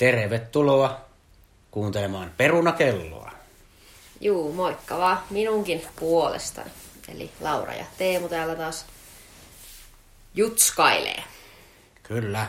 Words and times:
Tervetuloa 0.00 1.00
kuuntelemaan 1.70 2.32
Perunakelloa. 2.36 3.30
Juu, 4.20 4.52
moikka 4.52 4.98
vaan 4.98 5.22
minunkin 5.30 5.82
puolestani. 5.98 6.70
Eli 7.08 7.30
Laura 7.40 7.74
ja 7.74 7.84
Teemu 7.98 8.28
täällä 8.28 8.54
taas 8.54 8.86
jutskailee. 10.34 11.22
Kyllä. 12.02 12.46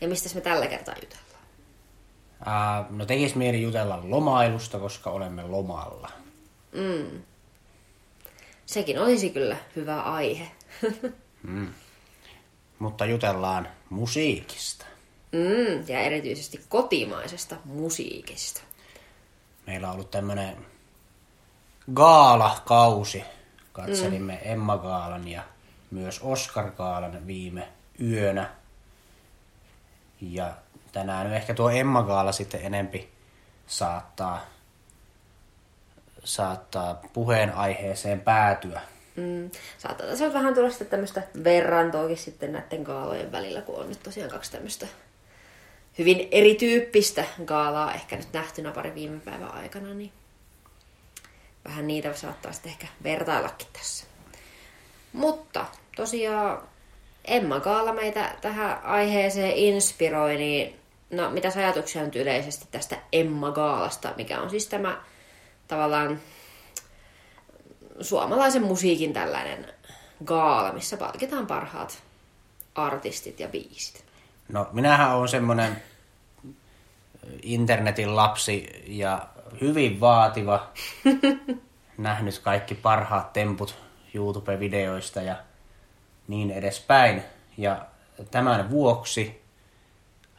Ja 0.00 0.08
mistä 0.08 0.34
me 0.34 0.40
tällä 0.40 0.66
kertaa 0.66 0.94
jutellaan? 1.02 1.46
Uh, 2.40 2.96
no 2.96 3.06
tekis 3.06 3.34
mieli 3.34 3.62
jutella 3.62 4.00
lomailusta, 4.02 4.78
koska 4.78 5.10
olemme 5.10 5.42
lomalla. 5.42 6.10
Mm. 6.72 7.22
Sekin 8.66 8.98
olisi 8.98 9.30
kyllä 9.30 9.56
hyvä 9.76 10.02
aihe. 10.02 10.50
Mutta 12.78 13.06
jutellaan 13.06 13.68
musiikista. 13.90 14.91
Mm, 15.32 15.84
ja 15.88 16.00
erityisesti 16.00 16.60
kotimaisesta 16.68 17.56
musiikista. 17.64 18.60
Meillä 19.66 19.88
on 19.88 19.94
ollut 19.94 20.10
tämmönen 20.10 20.56
gaala-kausi. 21.94 23.24
Katselimme 23.72 24.40
Emma 24.42 24.78
Gaalan 24.78 25.28
ja 25.28 25.42
myös 25.90 26.20
Oscar 26.22 26.70
Gaalan 26.70 27.26
viime 27.26 27.68
yönä. 28.00 28.50
Ja 30.20 30.52
tänään 30.92 31.32
ehkä 31.32 31.54
tuo 31.54 31.70
Emma 31.70 32.02
Gaala 32.02 32.32
sitten 32.32 32.64
enempi 32.64 33.12
saattaa, 33.66 34.46
saattaa 36.24 37.02
puheenaiheeseen 37.12 38.20
päätyä. 38.20 38.80
Mm. 39.16 39.50
Saattaa 39.78 40.06
tässä 40.06 40.32
vähän 40.32 40.54
tulla 40.54 40.70
sitten 40.70 40.86
tämmöistä 40.86 41.22
verrantoakin 41.44 42.16
sitten 42.16 42.52
näiden 42.52 42.82
gaalojen 42.82 43.32
välillä, 43.32 43.62
kun 43.62 43.78
on 43.78 43.88
nyt 43.88 44.02
tosiaan 44.02 44.30
kaksi 44.30 44.52
tämmöistä 44.52 44.86
hyvin 45.98 46.28
erityyppistä 46.30 47.24
gaalaa 47.44 47.94
ehkä 47.94 48.16
nyt 48.16 48.32
nähtynä 48.32 48.72
pari 48.72 48.94
viime 48.94 49.20
päivän 49.20 49.54
aikana, 49.54 49.94
niin 49.94 50.12
vähän 51.64 51.86
niitä 51.86 52.14
saattaa 52.14 52.52
sitten 52.52 52.72
ehkä 52.72 52.86
vertaillakin 53.04 53.66
tässä. 53.72 54.06
Mutta 55.12 55.66
tosiaan 55.96 56.62
Emma 57.24 57.60
Gaala 57.60 57.92
meitä 57.92 58.36
tähän 58.40 58.84
aiheeseen 58.84 59.56
inspiroi, 59.56 60.36
niin 60.36 60.76
no 61.10 61.30
mitä 61.30 61.52
ajatuksia 61.56 62.02
on 62.02 62.10
yleisesti 62.14 62.66
tästä 62.70 62.96
Emma 63.12 63.50
Gaalasta, 63.50 64.14
mikä 64.16 64.40
on 64.40 64.50
siis 64.50 64.66
tämä 64.66 65.02
tavallaan 65.68 66.20
suomalaisen 68.00 68.62
musiikin 68.62 69.12
tällainen 69.12 69.74
gaala, 70.24 70.72
missä 70.72 70.96
palkitaan 70.96 71.46
parhaat 71.46 72.02
artistit 72.74 73.40
ja 73.40 73.48
biisit. 73.48 74.11
No 74.48 74.68
minähän 74.72 75.14
olen 75.14 75.28
semmonen 75.28 75.82
internetin 77.42 78.16
lapsi 78.16 78.84
ja 78.86 79.28
hyvin 79.60 80.00
vaativa. 80.00 80.70
Nähnyt 81.98 82.38
kaikki 82.38 82.74
parhaat 82.74 83.32
temput 83.32 83.74
YouTube-videoista 84.14 85.22
ja 85.22 85.36
niin 86.28 86.50
edespäin. 86.50 87.22
Ja 87.56 87.86
tämän 88.30 88.70
vuoksi 88.70 89.42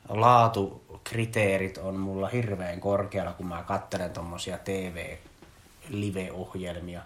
laatukriteerit 0.10 1.78
on 1.78 1.96
mulla 1.96 2.28
hirveän 2.28 2.80
korkealla, 2.80 3.34
kun 3.34 3.48
mä 3.48 3.64
katselen 3.64 4.12
tommosia 4.12 4.58
TV-live-ohjelmia. 4.58 7.02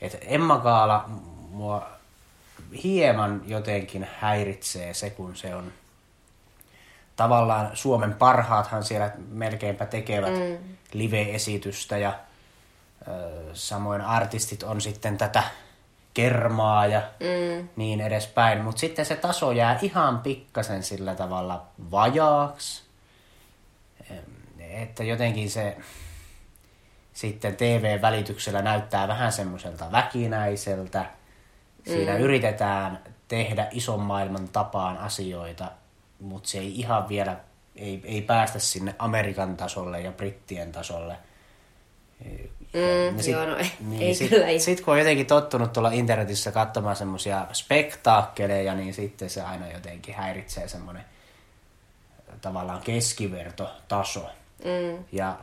Et 0.00 0.18
Emma 0.22 0.58
Gaala 0.58 1.04
mua 1.50 1.90
hieman 2.84 3.42
jotenkin 3.46 4.08
häiritsee 4.18 4.94
se, 4.94 5.10
kun 5.10 5.36
se 5.36 5.54
on 5.54 5.72
tavallaan 7.18 7.70
Suomen 7.74 8.14
parhaathan 8.14 8.84
siellä 8.84 9.10
melkeinpä 9.28 9.86
tekevät 9.86 10.32
mm. 10.32 10.58
live-esitystä 10.92 11.98
ja 11.98 12.18
ö, 13.08 13.10
samoin 13.52 14.00
artistit 14.00 14.62
on 14.62 14.80
sitten 14.80 15.18
tätä 15.18 15.42
kermaa 16.14 16.86
ja 16.86 17.00
mm. 17.00 17.68
niin 17.76 18.00
edespäin. 18.00 18.64
Mutta 18.64 18.80
sitten 18.80 19.06
se 19.06 19.16
taso 19.16 19.52
jää 19.52 19.78
ihan 19.82 20.18
pikkasen 20.18 20.82
sillä 20.82 21.14
tavalla 21.14 21.66
vajaaksi, 21.90 22.82
että 24.58 25.04
jotenkin 25.04 25.50
se 25.50 25.76
sitten 27.12 27.56
TV-välityksellä 27.56 28.62
näyttää 28.62 29.08
vähän 29.08 29.32
semmoiselta 29.32 29.92
väkinäiseltä. 29.92 31.06
Siinä 31.86 32.12
mm. 32.12 32.20
yritetään 32.20 33.02
tehdä 33.28 33.68
ison 33.70 34.00
maailman 34.00 34.48
tapaan 34.48 34.98
asioita, 34.98 35.70
mutta 36.20 36.48
se 36.48 36.58
ei 36.58 36.80
ihan 36.80 37.08
vielä, 37.08 37.36
ei, 37.76 38.00
ei 38.04 38.22
päästä 38.22 38.58
sinne 38.58 38.94
Amerikan 38.98 39.56
tasolle 39.56 40.00
ja 40.00 40.12
brittien 40.12 40.72
tasolle. 40.72 41.16
Mm, 42.72 43.30
joo, 43.30 43.46
no 43.46 43.56
ei, 43.56 43.70
ei 44.00 44.28
kyllä 44.28 44.48
ihan. 44.48 44.60
Sitten 44.60 44.84
kun 44.84 44.94
on 44.94 44.98
jotenkin 44.98 45.26
tottunut 45.26 45.72
tuolla 45.72 45.90
internetissä 45.90 46.52
katsomaan 46.52 46.96
semmoisia 46.96 47.46
spektaakkeleja, 47.52 48.74
niin 48.74 48.94
sitten 48.94 49.30
se 49.30 49.42
aina 49.42 49.72
jotenkin 49.72 50.14
häiritsee 50.14 50.68
semmoinen 50.68 51.04
tavallaan 52.40 52.80
keskivertotaso. 52.82 54.26
Mm. 54.64 55.04
Ja 55.12 55.38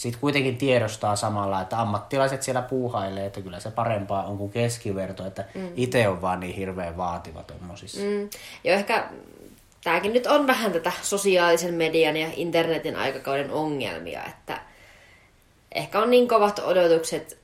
sitten 0.00 0.20
kuitenkin 0.20 0.56
tiedostaa 0.56 1.16
samalla, 1.16 1.60
että 1.60 1.80
ammattilaiset 1.80 2.42
siellä 2.42 2.62
puuhailee, 2.62 3.26
että 3.26 3.40
kyllä 3.40 3.60
se 3.60 3.70
parempaa 3.70 4.24
on 4.24 4.38
kuin 4.38 4.52
keskiverto, 4.52 5.26
että 5.26 5.44
mm. 5.54 5.68
itse 5.76 6.08
on 6.08 6.22
vaan 6.22 6.40
niin 6.40 6.54
hirveän 6.54 6.96
vaativa 6.96 7.42
tommosissa. 7.42 8.00
Mm. 8.00 8.28
Joo, 8.64 8.76
ehkä 8.76 9.08
tämäkin 9.84 10.12
nyt 10.12 10.26
on 10.26 10.46
vähän 10.46 10.72
tätä 10.72 10.92
sosiaalisen 11.02 11.74
median 11.74 12.16
ja 12.16 12.28
internetin 12.36 12.96
aikakauden 12.96 13.50
ongelmia, 13.50 14.24
että 14.24 14.60
ehkä 15.72 16.00
on 16.00 16.10
niin 16.10 16.28
kovat 16.28 16.58
odotukset 16.58 17.38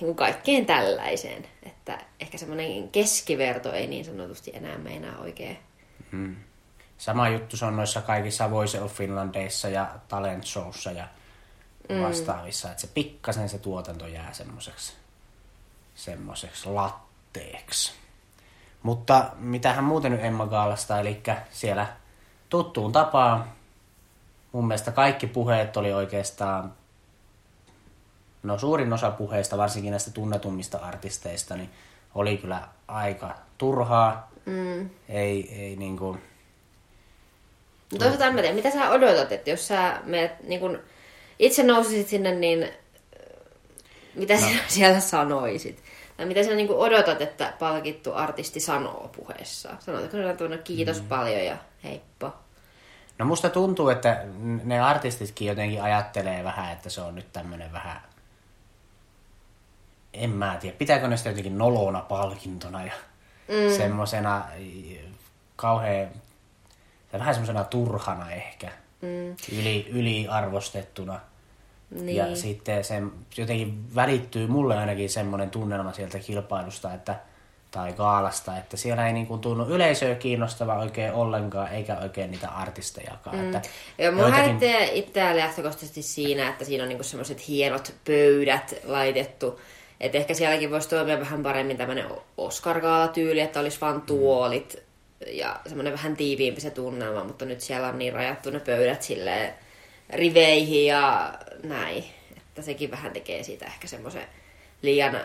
niin 0.00 0.06
kuin 0.06 0.16
kaikkeen 0.16 0.66
tällaiseen, 0.66 1.46
että 1.62 1.98
ehkä 2.20 2.38
semmoinen 2.38 2.88
keskiverto 2.88 3.72
ei 3.72 3.86
niin 3.86 4.04
sanotusti 4.04 4.50
enää 4.54 4.78
meinaa 4.78 5.18
oikein. 5.18 5.58
Sama 6.98 7.28
juttu 7.28 7.56
se 7.56 7.64
on 7.64 7.76
noissa 7.76 8.02
kaikissa 8.02 8.50
Voice 8.50 8.80
of 8.80 8.92
Finlandeissa 8.92 9.68
ja 9.68 9.90
Talent 10.08 10.44
Showssa 10.44 10.90
ja 10.90 11.08
vastaavissa, 12.02 12.70
että 12.70 12.80
se 12.80 12.86
pikkasen 12.86 13.48
se 13.48 13.58
tuotanto 13.58 14.06
jää 14.06 14.32
semmoiseksi 14.32 14.92
semmoiseksi 15.94 16.68
latteeksi. 16.68 17.92
Mutta 18.82 19.30
mitähän 19.38 19.84
muuten 19.84 20.12
nyt 20.12 20.24
Emma 20.24 20.46
Gaalasta, 20.46 21.00
eli 21.00 21.22
siellä 21.50 21.86
tuttuun 22.48 22.92
tapaan 22.92 23.44
mun 24.52 24.66
mielestä 24.66 24.92
kaikki 24.92 25.26
puheet 25.26 25.76
oli 25.76 25.92
oikeastaan, 25.92 26.72
no 28.42 28.58
suurin 28.58 28.92
osa 28.92 29.10
puheista, 29.10 29.58
varsinkin 29.58 29.90
näistä 29.90 30.10
tunnetummista 30.10 30.78
artisteista, 30.78 31.56
niin 31.56 31.70
oli 32.14 32.36
kyllä 32.36 32.68
aika 32.88 33.34
turhaa. 33.58 34.30
Mm. 34.46 34.90
Ei, 35.08 35.62
ei 35.62 35.76
niinku, 35.76 36.18
Mutta 37.90 38.04
toisaalta 38.04 38.26
en 38.26 38.34
mä 38.34 38.40
tiedä, 38.40 38.54
mitä 38.54 38.70
sä 38.70 38.90
odotat, 38.90 39.32
että 39.32 39.50
jos 39.50 39.68
sä 39.68 40.00
meet, 40.04 40.42
niin 40.42 40.60
kun 40.60 40.80
itse 41.38 41.62
nousisit 41.62 42.08
sinne, 42.08 42.34
niin 42.34 42.62
äh, 42.62 42.70
mitä 44.14 44.34
no. 44.34 44.46
siellä 44.68 45.00
sanoisit? 45.00 45.82
Tai 46.16 46.26
mitä 46.26 46.42
sä 46.42 46.54
niin 46.54 46.70
odotat, 46.70 47.20
että 47.20 47.52
palkittu 47.58 48.12
artisti 48.12 48.60
sanoo 48.60 49.10
puheessaan? 49.16 49.76
Sanotatko 49.80 50.16
sä 50.16 50.34
tuonne 50.34 50.58
kiitos 50.58 51.02
mm. 51.02 51.08
paljon 51.08 51.44
ja 51.44 51.56
heippa? 51.84 52.32
No 53.18 53.24
musta 53.24 53.50
tuntuu, 53.50 53.88
että 53.88 54.24
ne 54.64 54.80
artistitkin 54.80 55.48
jotenkin 55.48 55.82
ajattelee 55.82 56.44
vähän, 56.44 56.72
että 56.72 56.90
se 56.90 57.00
on 57.00 57.14
nyt 57.14 57.32
tämmönen 57.32 57.72
vähän... 57.72 58.00
En 60.12 60.30
mä 60.30 60.56
tiedä, 60.60 60.76
pitääkö 60.76 61.08
ne 61.08 61.16
sitä 61.16 61.28
jotenkin 61.28 61.58
nolona 61.58 62.00
palkintona 62.00 62.84
ja 62.84 62.92
mm. 63.48 63.76
semmosena 63.76 64.44
kauhean... 65.56 66.08
Tai 67.14 67.20
vähän 67.20 67.34
semmosena 67.34 67.64
turhana 67.64 68.30
ehkä. 68.30 68.68
Mm. 69.02 69.36
Yli, 69.58 69.86
yliarvostettuna. 69.90 71.20
Niin. 71.90 72.16
Ja 72.16 72.36
sitten 72.36 72.84
se 72.84 73.02
jotenkin 73.36 73.94
välittyy 73.94 74.46
mulle 74.46 74.76
ainakin 74.76 75.10
semmoinen 75.10 75.50
tunnelma 75.50 75.92
sieltä 75.92 76.18
kilpailusta, 76.18 76.94
että 76.94 77.16
tai 77.70 77.92
gaalasta, 77.92 78.58
että 78.58 78.76
siellä 78.76 79.06
ei 79.06 79.12
niin 79.12 79.26
kuin 79.26 79.40
tunnu 79.40 79.64
yleisöä 79.64 80.14
kiinnostava 80.14 80.78
oikein 80.78 81.12
ollenkaan, 81.12 81.72
eikä 81.72 81.96
oikein 81.98 82.30
niitä 82.30 82.48
artistejakaan. 82.48 83.36
Mm. 83.36 83.44
Että 83.46 83.68
Joo, 83.98 84.12
mua 84.12 84.22
joitakin- 84.22 84.44
häiritsee 84.44 84.94
itseään 84.94 85.36
lähtökohtaisesti 85.36 86.02
siinä, 86.02 86.48
että 86.48 86.64
siinä 86.64 86.82
on 86.82 86.88
niinku 86.88 87.04
semmoiset 87.04 87.48
hienot 87.48 87.94
pöydät 88.06 88.74
laitettu. 88.84 89.60
Että 90.00 90.18
ehkä 90.18 90.34
sielläkin 90.34 90.70
voisi 90.70 90.88
toimia 90.88 91.20
vähän 91.20 91.42
paremmin 91.42 91.76
tämmöinen 91.76 92.06
oscar 92.36 92.80
tyyli 93.12 93.40
että 93.40 93.60
olisi 93.60 93.80
vaan 93.80 94.02
tuolit 94.02 94.83
ja 95.30 95.60
semmoinen 95.66 95.92
vähän 95.92 96.16
tiiviimpi 96.16 96.60
se 96.60 96.70
tunnelma, 96.70 97.24
mutta 97.24 97.44
nyt 97.44 97.60
siellä 97.60 97.88
on 97.88 97.98
niin 97.98 98.12
rajattu 98.12 98.50
ne 98.50 98.60
pöydät 98.60 99.02
silleen 99.02 99.54
riveihin 100.10 100.86
ja 100.86 101.34
näin. 101.62 102.04
Että 102.36 102.62
sekin 102.62 102.90
vähän 102.90 103.12
tekee 103.12 103.42
siitä 103.42 103.66
ehkä 103.66 103.86
semmoisen 103.86 104.26
liian 104.82 105.20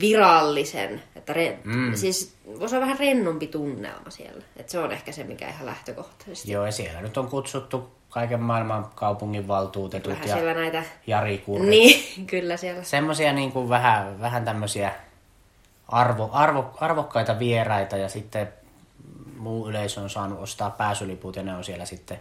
virallisen, 0.00 1.02
että 1.16 1.32
re, 1.32 1.58
mm. 1.64 1.94
siis 1.94 2.36
voisi 2.60 2.76
olla 2.76 2.86
vähän 2.86 2.98
rennompi 2.98 3.46
tunnelma 3.46 4.10
siellä. 4.10 4.42
Että 4.56 4.72
se 4.72 4.78
on 4.78 4.92
ehkä 4.92 5.12
se, 5.12 5.24
mikä 5.24 5.48
ihan 5.48 5.66
lähtökohtaisesti. 5.66 6.52
Joo, 6.52 6.66
ja 6.66 6.72
siellä 6.72 7.00
nyt 7.00 7.16
on 7.16 7.28
kutsuttu 7.28 7.90
kaiken 8.08 8.40
maailman 8.40 8.90
kaupunginvaltuutetut 8.94 10.12
Vähän 10.12 10.28
ja 10.28 10.34
siellä 10.34 10.54
näitä... 10.54 10.82
Jari 11.06 11.38
Kurri. 11.38 11.70
Niin, 11.70 12.04
kyllä 12.26 12.56
siellä. 12.56 12.82
Semmoisia 12.82 13.32
niin 13.32 13.52
kuin 13.52 13.68
vähän, 13.68 14.20
vähän 14.20 14.44
tämmöisiä 14.44 14.92
arvo, 15.88 16.30
arvo, 16.32 16.76
arvokkaita 16.80 17.38
vieraita 17.38 17.96
ja 17.96 18.08
sitten 18.08 18.48
muu 19.38 19.68
yleisö 19.68 20.00
on 20.00 20.10
saanut 20.10 20.40
ostaa 20.40 20.70
pääsyliput 20.70 21.36
ja 21.36 21.42
ne 21.42 21.56
on 21.56 21.64
siellä 21.64 21.84
sitten 21.84 22.20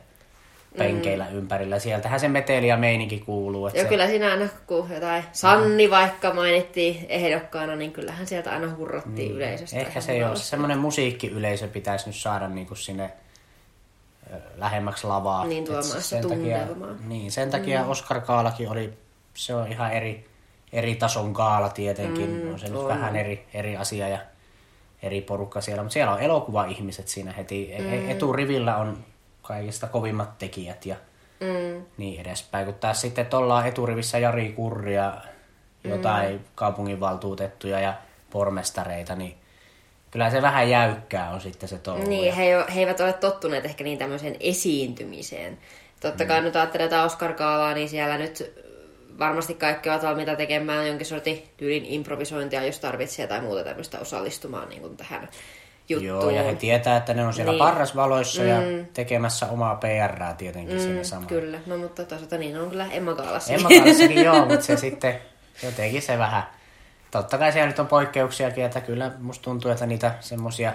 penkeillä 0.77 1.27
mm. 1.29 1.37
ympärillä. 1.37 1.79
Sieltähän 1.79 2.19
se 2.19 2.27
meteli 2.27 2.67
ja 2.67 2.77
meininki 2.77 3.19
kuuluu. 3.19 3.67
Että 3.67 3.79
Joo, 3.79 3.83
se, 3.83 3.89
kyllä 3.89 4.07
siinä 4.07 4.31
aina, 4.31 4.47
kun 4.67 4.89
jotain 4.89 5.23
Sanni 5.31 5.89
vaikka 5.89 6.33
mainittiin 6.33 7.05
ehdokkaana, 7.09 7.75
niin 7.75 7.91
kyllähän 7.91 8.27
sieltä 8.27 8.51
aina 8.51 8.75
hurrattiin 8.75 9.15
niin. 9.15 9.31
yleisöstä. 9.31 9.79
Ehkä 9.79 10.01
se 10.01 10.11
ei 10.11 10.23
ole. 10.23 10.35
Semmoinen 10.35 10.79
musiikkiyleisö 10.79 11.67
pitäisi 11.67 12.05
nyt 12.05 12.15
saada 12.15 12.47
niin 12.47 12.67
kuin 12.67 12.77
sinne 12.77 13.11
lähemmäksi 14.57 15.07
lavaa. 15.07 15.45
Niin, 15.45 15.65
tuomaan 15.65 16.01
sen 16.01 16.27
takia, 16.27 16.57
niin, 17.07 17.31
sen 17.31 17.51
takia 17.51 17.83
mm. 17.83 17.89
Oscar 17.89 18.21
Kaalakin 18.21 18.69
oli, 18.69 18.93
se 19.33 19.55
on 19.55 19.71
ihan 19.71 19.93
eri, 19.93 20.25
eri 20.73 20.95
tason 20.95 21.33
kaala 21.33 21.69
tietenkin. 21.69 22.29
Mm, 22.29 22.53
on 22.53 22.59
se 22.59 22.65
nyt 22.65 22.75
on. 22.75 22.87
vähän 22.87 23.15
eri, 23.15 23.45
eri 23.53 23.77
asia 23.77 24.07
ja 24.07 24.19
eri 25.05 25.21
porukka 25.21 25.61
siellä. 25.61 25.83
Mutta 25.83 25.93
siellä 25.93 26.13
on 26.13 26.21
elokuva-ihmiset 26.21 27.07
siinä 27.07 27.31
heti. 27.31 27.73
Mm. 27.79 28.09
Eturivillä 28.09 28.77
on 28.77 28.97
kaikista 29.41 29.87
kovimmat 29.87 30.37
tekijät 30.37 30.85
ja 30.85 30.95
Mm. 31.39 31.85
niin 31.97 32.21
edespäin. 32.21 32.65
Kun 32.65 32.73
taas 32.75 33.01
sitten 33.01 33.27
ollaan 33.33 33.67
eturivissä 33.67 34.17
Jari 34.17 34.49
Kurri 34.51 34.95
ja 34.95 35.17
jotain 35.83 36.31
mm. 36.33 36.39
kaupunginvaltuutettuja 36.55 37.79
ja 37.79 37.93
pormestareita, 38.29 39.15
niin 39.15 39.35
kyllä 40.11 40.29
se 40.29 40.41
vähän 40.41 40.69
jäykkää 40.69 41.29
on 41.29 41.41
sitten 41.41 41.69
se 41.69 41.77
touhu. 41.77 42.03
Niin, 42.09 42.33
he, 42.33 42.43
ei, 42.43 42.55
ole- 42.55 42.65
he 42.75 42.79
eivät 42.79 42.99
ole 42.99 43.13
tottuneet 43.13 43.65
ehkä 43.65 43.83
niin 43.83 43.97
tämmöiseen 43.97 44.35
esiintymiseen. 44.39 45.57
Totta 45.99 46.25
kai 46.25 46.41
nyt 46.41 46.55
ajattelee 46.55 46.87
tätä 46.89 47.03
Oscar 47.03 47.33
Kaalaa, 47.33 47.73
niin 47.73 47.89
siellä 47.89 48.17
nyt 48.17 48.53
varmasti 49.19 49.53
kaikki 49.53 49.89
ovat 49.89 50.03
valmiita 50.03 50.35
tekemään 50.35 50.87
jonkin 50.87 51.05
sortin 51.05 51.43
tyylin 51.57 51.85
improvisointia, 51.85 52.65
jos 52.65 52.79
tarvitsee 52.79 53.27
tai 53.27 53.41
muuta 53.41 53.63
tämmöistä 53.63 53.99
osallistumaan 53.99 54.69
niin 54.69 54.81
kuin 54.81 54.97
tähän 54.97 55.29
juttuun. 55.89 56.07
Joo, 56.07 56.29
ja 56.29 56.43
he 56.43 56.55
tietää, 56.55 56.97
että 56.97 57.13
ne 57.13 57.25
on 57.25 57.33
siellä 57.33 57.51
Niin. 57.51 57.59
parrasvaloissa 57.59 58.41
mm. 58.41 58.47
ja 58.47 58.85
tekemässä 58.93 59.45
omaa 59.45 59.75
PRää 59.75 60.33
tietenkin 60.37 60.75
mm, 60.75 60.81
siinä 60.81 61.03
samalla. 61.03 61.29
Kyllä, 61.29 61.59
no 61.65 61.77
mutta 61.77 62.05
toisaalta 62.05 62.37
niin 62.37 62.59
on 62.59 62.69
kyllä 62.69 62.87
Emma 62.91 63.15
Kaalassa. 63.15 63.53
Emma 63.53 63.69
Karlssakin 63.69 64.23
joo, 64.23 64.45
mutta 64.49 64.65
se 64.65 64.77
sitten 64.77 65.21
jotenkin 65.63 66.01
se 66.01 66.17
vähän... 66.17 66.43
Totta 67.11 67.37
kai 67.37 67.51
siellä 67.51 67.67
nyt 67.67 67.79
on 67.79 67.87
poikkeuksiakin, 67.87 68.65
että 68.65 68.81
kyllä 68.81 69.11
musta 69.19 69.43
tuntuu, 69.43 69.71
että 69.71 69.85
niitä 69.85 70.15
semmosia 70.19 70.73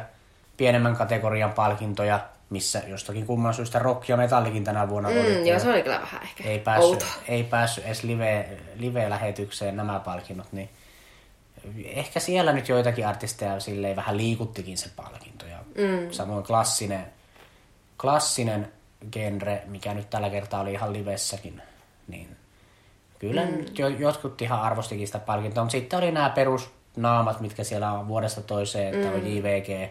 pienemmän 0.56 0.96
kategorian 0.96 1.52
palkintoja, 1.52 2.20
missä 2.50 2.82
jostakin 2.86 3.26
kumman 3.26 3.54
syystä 3.54 3.78
rock 3.78 4.08
ja 4.08 4.16
metallikin 4.16 4.64
tänä 4.64 4.88
vuonna 4.88 5.08
Mm, 5.10 5.14
voitti. 5.16 5.48
joo, 5.48 5.58
se 5.58 5.70
oli 5.70 5.82
kyllä 5.82 6.00
vähän 6.00 6.22
ehkä 6.22 6.44
ei 6.44 6.58
päässyt, 6.58 6.90
outo. 6.90 7.04
ei 7.28 7.44
päässyt 7.44 7.84
edes 7.84 8.02
live, 8.02 8.48
live-lähetykseen 8.74 9.76
nämä 9.76 10.00
palkinnot, 10.00 10.52
niin 10.52 10.70
ehkä 11.84 12.20
siellä 12.20 12.52
nyt 12.52 12.68
joitakin 12.68 13.06
artisteja 13.06 13.60
silleen 13.60 13.96
vähän 13.96 14.16
liikuttikin 14.16 14.78
se 14.78 14.90
palkinto. 14.96 15.46
Ja 15.46 15.58
mm. 15.74 16.10
Samoin 16.10 16.44
klassinen, 16.44 17.06
klassinen 18.00 18.72
genre, 19.12 19.62
mikä 19.66 19.94
nyt 19.94 20.10
tällä 20.10 20.30
kertaa 20.30 20.60
oli 20.60 20.72
ihan 20.72 20.92
livessäkin, 20.92 21.62
niin 22.08 22.36
kyllä 23.18 23.44
mm. 23.44 23.56
nyt 23.56 23.78
jo, 23.78 23.88
jotkut 23.88 24.42
ihan 24.42 24.62
arvostikin 24.62 25.06
sitä 25.06 25.18
palkintoa, 25.18 25.64
mutta 25.64 25.72
sitten 25.72 25.98
oli 25.98 26.10
nämä 26.12 26.30
perusnaamat, 26.30 27.40
mitkä 27.40 27.64
siellä 27.64 27.92
on 27.92 28.08
vuodesta 28.08 28.40
toiseen, 28.42 28.94
että 28.94 29.10
on 29.10 29.26
JVG 29.26 29.90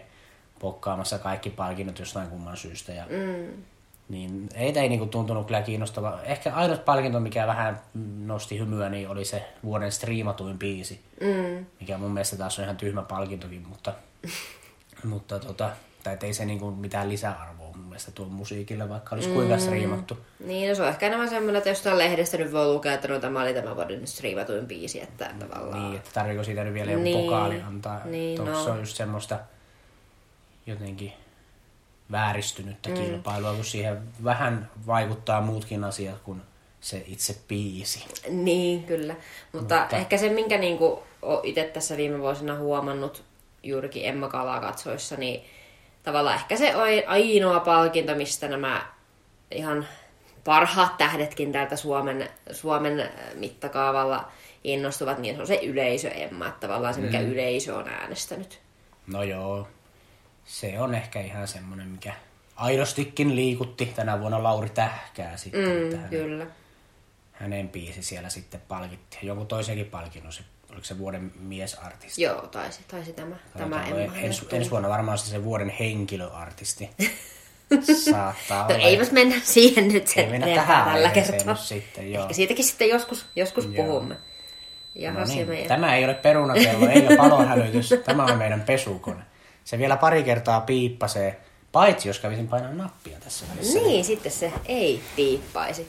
pokkaamassa 0.60 1.18
kaikki 1.18 1.50
palkinnot 1.50 1.98
jostain 1.98 2.28
kumman 2.28 2.56
syystä. 2.56 2.92
Ja 2.92 3.04
Mm. 3.04 3.62
niin 4.08 4.48
ei, 4.54 4.78
ei 4.78 4.88
niinku 4.88 5.06
tuntunut 5.06 5.46
kyllä 5.46 5.62
kiinnostavaa. 5.62 6.22
Ehkä 6.22 6.54
ainut 6.54 6.84
palkinto, 6.84 7.20
mikä 7.20 7.46
vähän 7.46 7.80
nosti 8.24 8.58
hymyä, 8.58 8.88
niin 8.88 9.08
oli 9.08 9.24
se 9.24 9.44
vuoden 9.64 9.92
striimatuin 9.92 10.58
biisi. 10.58 11.00
Mm. 11.20 11.66
Mikä 11.80 11.98
mun 11.98 12.10
mielestä 12.10 12.36
taas 12.36 12.58
on 12.58 12.64
ihan 12.64 12.76
tyhmä 12.76 13.02
palkintokin, 13.02 13.66
mutta, 13.68 13.92
mutta 15.04 15.38
tota, 15.38 15.70
tai 16.04 16.16
ei 16.22 16.34
se 16.34 16.44
niinku 16.44 16.70
mitään 16.70 17.08
lisäarvoa 17.08 17.70
mun 17.76 17.84
mielestä 17.86 18.10
tuo 18.12 18.26
musiikille, 18.26 18.88
vaikka 18.88 19.14
olisi 19.14 19.28
kuinka 19.28 19.58
striimattu. 19.58 20.18
Niin, 20.46 20.68
no 20.68 20.74
se 20.74 20.82
on 20.82 20.88
ehkä 20.88 21.06
enemmän 21.06 21.28
semmoinen, 21.28 21.56
että 21.58 21.70
jostain 21.70 21.98
lehdestä 21.98 22.36
nyt 22.36 22.52
voi 22.52 22.66
lukea, 22.72 22.92
että 22.94 23.08
no 23.08 23.18
tämä 23.20 23.42
oli 23.42 23.54
tämän 23.54 23.76
vuoden 23.76 24.06
striimatuin 24.06 24.66
biisi, 24.66 25.02
että 25.02 25.30
tavallaan... 25.38 25.82
Niin, 25.82 25.96
että 25.96 26.10
tarviko 26.14 26.44
siitä 26.44 26.64
nyt 26.64 26.74
vielä 26.74 26.90
joku 26.92 27.04
Niin, 27.04 27.18
pokaali 27.18 27.60
antaa. 27.60 28.00
niin, 28.04 28.44
no. 28.44 28.64
on 28.64 28.78
just 28.78 28.96
semmoista 28.96 29.38
jotenkin 30.70 31.12
vääristynyttä 32.10 32.88
mm. 32.88 32.94
kilpailua, 32.94 33.54
kun 33.54 33.64
siihen 33.64 34.02
vähän 34.24 34.70
vaikuttaa 34.86 35.40
muutkin 35.40 35.84
asiat 35.84 36.18
kuin 36.18 36.42
se 36.80 37.04
itse 37.06 37.36
biisi. 37.48 38.04
Niin, 38.28 38.84
kyllä. 38.84 39.14
Mutta, 39.52 39.78
Mutta- 39.80 39.96
ehkä 39.96 40.16
se, 40.18 40.28
minkä 40.28 40.58
niinku 40.58 41.02
olen 41.22 41.44
itse 41.44 41.64
tässä 41.64 41.96
viime 41.96 42.18
vuosina 42.18 42.58
huomannut 42.58 43.22
juurikin 43.62 44.06
Emma 44.06 44.28
Kalaa 44.28 44.60
katsoissa, 44.60 45.16
niin 45.16 45.44
tavallaan 46.02 46.36
ehkä 46.36 46.56
se 46.56 46.76
on 46.76 46.82
ainoa 47.06 47.60
palkinto, 47.60 48.14
mistä 48.14 48.48
nämä 48.48 48.86
ihan 49.50 49.86
parhaat 50.44 50.98
tähdetkin 50.98 51.52
täältä 51.52 51.76
Suomen, 51.76 52.30
Suomen 52.52 53.10
mittakaavalla 53.34 54.28
innostuvat, 54.64 55.18
niin 55.18 55.34
se 55.34 55.40
on 55.40 55.46
se 55.46 55.60
yleisö 55.62 56.08
Emma, 56.08 56.48
että 56.48 56.66
tavallaan 56.66 56.94
se, 56.94 57.00
mikä 57.00 57.18
mm. 57.18 57.32
yleisö 57.32 57.76
on 57.76 57.88
äänestänyt. 57.88 58.60
No 59.06 59.22
joo, 59.22 59.68
se 60.44 60.80
on 60.80 60.94
ehkä 60.94 61.20
ihan 61.20 61.48
semmoinen, 61.48 61.88
mikä 61.88 62.12
aidostikin 62.56 63.36
liikutti 63.36 63.86
tänä 63.86 64.20
vuonna 64.20 64.42
Lauri 64.42 64.70
Tähkää 64.70 65.36
sitten. 65.36 65.64
Mm, 65.64 65.84
että 65.84 65.96
hänen, 65.96 66.10
kyllä. 66.10 66.46
hänen 67.32 67.68
biisi 67.68 68.02
siellä 68.02 68.28
sitten 68.28 68.60
palkittiin. 68.68 69.26
Jonkun 69.26 69.46
toisenkin 69.46 69.86
palkinnon, 69.86 70.32
se, 70.32 70.42
oliko 70.70 70.84
se 70.84 70.98
vuoden 70.98 71.32
miesartisti? 71.40 72.22
Joo, 72.22 72.46
taisi, 72.46 72.80
taisi 72.88 73.12
tämä, 73.12 73.36
tämä 73.58 73.84
olla 73.90 74.00
Emma. 74.00 74.16
Ensi, 74.16 74.46
ensi 74.52 74.70
vuonna 74.70 74.88
varmaan 74.88 75.18
se, 75.18 75.30
se 75.30 75.44
vuoden 75.44 75.70
henkilöartisti. 75.70 76.90
Saattaa 78.10 78.68
No 78.68 78.74
olla. 78.74 78.84
eipäs 78.88 79.12
mennä 79.12 79.34
siihen 79.42 79.88
nyt 79.88 80.02
Ei 80.08 80.14
sen 80.14 80.30
mennä 80.30 80.46
enempää 80.46 80.66
tähän 80.66 80.92
tällä 80.92 81.10
kertaa. 81.10 81.52
nyt 81.54 81.62
sitten, 81.62 82.12
joo. 82.12 82.22
Ehkä 82.22 82.34
siitäkin 82.34 82.64
sitten 82.64 82.88
joskus, 82.88 83.26
joskus 83.36 83.64
Joo. 83.64 83.86
puhumme. 83.86 84.16
Jaha, 84.94 85.20
No 85.20 85.26
niin, 85.26 85.48
meidän... 85.48 85.68
Tämä 85.68 85.94
ei 85.96 86.04
ole 86.04 86.14
perunakello 86.14 86.88
eikä 86.88 87.16
palohälytys. 87.16 87.94
Tämä 88.04 88.24
on 88.24 88.38
meidän 88.38 88.60
pesukone. 88.60 89.22
Se 89.70 89.78
vielä 89.78 89.96
pari 89.96 90.22
kertaa 90.22 90.60
piippasee, 90.60 91.40
paitsi 91.72 92.08
jos 92.08 92.18
kävisin 92.18 92.48
painaa 92.48 92.72
nappia 92.72 93.18
tässä 93.20 93.46
välissä. 93.50 93.78
Niin, 93.78 94.04
sitten 94.04 94.32
se 94.32 94.52
ei 94.66 95.02
piippaisi. 95.16 95.88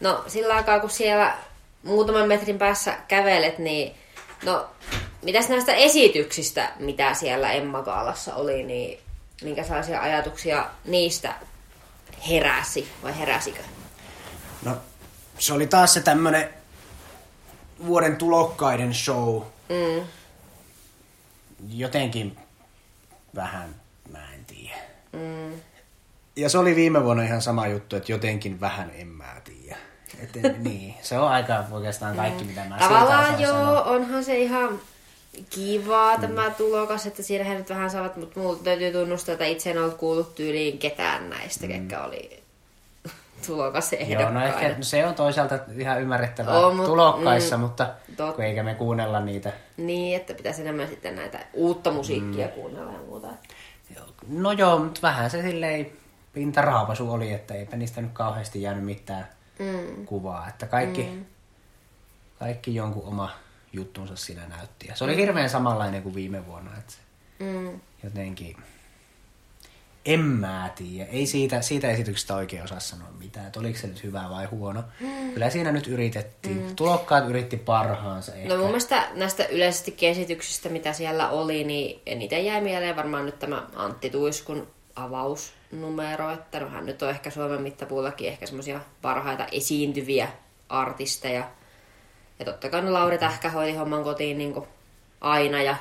No, 0.00 0.24
sillä 0.26 0.54
aikaa 0.54 0.80
kun 0.80 0.90
siellä 0.90 1.36
muutaman 1.82 2.28
metrin 2.28 2.58
päässä 2.58 2.98
kävelet, 3.08 3.58
niin 3.58 3.94
no, 4.44 4.66
mitäs 5.22 5.48
näistä 5.48 5.72
esityksistä, 5.72 6.72
mitä 6.78 7.14
siellä 7.14 7.52
Emma 7.52 7.82
Kaalassa 7.82 8.34
oli, 8.34 8.62
niin 8.62 9.00
minkälaisia 9.42 10.00
ajatuksia 10.00 10.66
niistä 10.84 11.34
heräsi 12.28 12.88
vai 13.02 13.18
heräsikö? 13.18 13.60
No, 14.64 14.76
se 15.38 15.52
oli 15.52 15.66
taas 15.66 15.94
se 15.94 16.00
tämmönen 16.00 16.54
vuoden 17.86 18.16
tulokkaiden 18.16 18.94
show. 18.94 19.42
Mm. 19.68 20.06
Jotenkin 21.68 22.43
vähän, 23.34 23.74
mä 24.12 24.32
en 24.34 24.44
tiedä. 24.44 24.76
Mm. 25.12 25.60
Ja 26.36 26.48
se 26.48 26.58
oli 26.58 26.76
viime 26.76 27.04
vuonna 27.04 27.22
ihan 27.22 27.42
sama 27.42 27.66
juttu, 27.66 27.96
että 27.96 28.12
jotenkin 28.12 28.60
vähän 28.60 28.90
en 28.94 29.06
mä 29.06 29.36
tiedä. 29.44 29.76
Et, 30.22 30.30
niin, 30.64 30.94
se 31.02 31.18
on 31.18 31.28
aika 31.28 31.64
oikeastaan 31.70 32.16
kaikki, 32.16 32.44
mitä 32.44 32.64
mä 32.64 32.78
Tavallaan 32.78 33.40
joo, 33.40 33.52
sanoa. 33.52 33.82
onhan 33.82 34.24
se 34.24 34.38
ihan 34.38 34.80
kivaa 35.50 36.18
tämä 36.18 36.50
tulokas, 36.50 37.06
että 37.06 37.22
siinähän 37.22 37.56
nyt 37.56 37.70
vähän 37.70 37.90
saavat, 37.90 38.16
mutta 38.16 38.40
mulla 38.40 38.58
täytyy 38.64 38.92
tunnustaa, 38.92 39.32
että 39.32 39.44
itse 39.44 39.70
en 39.70 39.78
ollut 39.78 39.94
kuullut 39.94 40.34
tyyliin 40.34 40.78
ketään 40.78 41.30
näistä, 41.30 41.66
mm. 41.66 41.72
ketkä 41.72 42.02
oli 42.02 42.43
tulokas 43.46 43.90
Joo, 44.08 44.30
no 44.30 44.44
ehkä 44.44 44.76
se 44.80 45.06
on 45.06 45.14
toisaalta 45.14 45.58
ihan 45.78 46.00
ymmärrettävää 46.02 46.54
On, 46.58 46.76
mut- 46.76 46.86
tulokkaissa, 46.86 47.56
mm, 47.56 47.60
mutta 47.60 47.90
tot- 48.10 48.32
kun 48.34 48.44
eikä 48.44 48.62
me 48.62 48.74
kuunnella 48.74 49.20
niitä. 49.20 49.52
Niin, 49.76 50.16
että 50.16 50.34
pitäisi 50.34 50.62
enemmän 50.62 50.88
sitten 50.88 51.16
näitä 51.16 51.38
uutta 51.52 51.90
musiikkia 51.90 52.46
mm. 52.46 52.52
kuunnella 52.52 52.92
ja 52.92 52.98
muuta. 52.98 53.28
No 54.28 54.52
joo, 54.52 54.78
mutta 54.78 55.00
vähän 55.02 55.30
se 55.30 55.42
silleen 55.42 55.92
pintaraapasu 56.32 57.12
oli, 57.12 57.32
että 57.32 57.54
eipä 57.54 57.76
niistä 57.76 58.00
nyt 58.00 58.10
kauheasti 58.12 58.62
jäänyt 58.62 58.84
mitään 58.84 59.28
Mm. 59.58 60.06
kuvaa. 60.06 60.48
Että 60.48 60.66
kaikki, 60.66 61.02
mm. 61.02 61.24
kaikki 62.38 62.74
jonkun 62.74 63.04
oma 63.06 63.30
juttunsa 63.72 64.16
siinä 64.16 64.42
näytti. 64.48 64.86
Ja 64.88 64.96
se 64.96 65.04
oli 65.04 65.16
hirveän 65.16 65.50
samanlainen 65.50 66.02
kuin 66.02 66.14
viime 66.14 66.46
vuonna. 66.46 66.70
Että 66.78 66.94
Mm. 67.38 67.80
jotenkin... 68.02 68.56
en 70.04 70.20
mä 70.20 70.70
tiedä. 70.74 71.10
Ei 71.10 71.26
siitä, 71.26 71.60
siitä 71.60 71.90
esityksestä 71.90 72.34
oikein 72.34 72.64
osaa 72.64 72.80
sanoa 72.80 73.08
mitään, 73.18 73.46
että 73.46 73.60
oliko 73.60 73.78
se 73.78 73.86
nyt 73.86 74.02
hyvä 74.02 74.26
vai 74.30 74.44
huono. 74.44 74.82
Kyllä 75.34 75.50
siinä 75.50 75.72
nyt 75.72 75.86
yritettiin. 75.86 76.62
Mm. 76.62 76.76
Tulokkaat 76.76 77.28
yritti 77.28 77.56
parhaansa 77.56 78.34
ehkä. 78.34 78.48
No 78.48 78.56
mun 78.56 78.66
mielestä 78.66 79.08
näistä 79.14 79.44
yleisesti 79.44 79.96
esityksistä, 80.00 80.68
mitä 80.68 80.92
siellä 80.92 81.28
oli, 81.28 81.64
niin 81.64 82.02
eniten 82.06 82.44
jäi 82.44 82.60
mieleen 82.60 82.96
varmaan 82.96 83.26
nyt 83.26 83.38
tämä 83.38 83.66
Antti 83.76 84.10
Tuiskun 84.10 84.66
avausnumero, 84.96 86.30
että 86.30 86.60
no 86.60 86.68
hän 86.68 86.86
nyt 86.86 87.02
on 87.02 87.10
ehkä 87.10 87.30
Suomen 87.30 87.62
mittapuullakin 87.62 88.28
ehkä 88.28 88.46
semmoisia 88.46 88.80
parhaita 89.02 89.46
esiintyviä 89.52 90.28
artisteja. 90.68 91.50
Ja 92.38 92.44
totta 92.44 92.70
kai 92.70 92.82
no 92.82 92.92
Lauri 92.92 93.18
Tähkä 93.18 93.50
hoiti 93.50 93.76
homman 93.76 94.04
kotiin 94.04 94.38
niin 94.38 94.52
kuin 94.52 94.66
aina. 95.20 95.62
Ja 95.62 95.76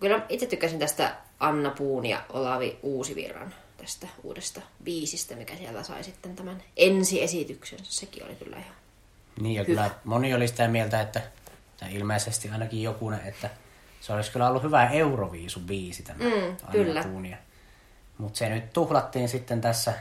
kyllä 0.00 0.20
itse 0.28 0.46
tykkäsin 0.46 0.78
tästä 0.78 1.25
Anna 1.40 1.70
Puun 1.70 2.06
ja 2.06 2.22
Olavi 2.28 2.78
Uusivirran 2.82 3.54
tästä 3.76 4.06
uudesta 4.22 4.60
biisistä, 4.84 5.34
mikä 5.34 5.56
siellä 5.56 5.82
sai 5.82 6.04
sitten 6.04 6.36
tämän 6.36 6.62
ensiesityksen. 6.76 7.78
Sekin 7.82 8.24
oli 8.24 8.34
kyllä 8.34 8.56
ihan 8.56 8.74
Niin 9.40 9.54
ja 9.54 9.64
kyllä 9.64 9.90
moni 10.04 10.34
oli 10.34 10.48
sitä 10.48 10.68
mieltä, 10.68 11.00
että 11.00 11.22
tai 11.80 11.94
ilmeisesti 11.94 12.50
ainakin 12.50 12.82
jokunen, 12.82 13.20
että 13.26 13.50
se 14.00 14.12
olisi 14.12 14.32
kyllä 14.32 14.48
ollut 14.48 14.62
hyvä 14.62 14.88
Euroviisu-biisi 14.88 16.02
tämä 16.02 16.24
Mm, 16.24 16.56
Anna 16.62 16.72
kyllä. 16.72 17.02
Puun 17.04 17.36
Mutta 18.18 18.38
se 18.38 18.48
nyt 18.48 18.72
tuhlattiin 18.72 19.28
sitten 19.28 19.60
tässä 19.60 19.92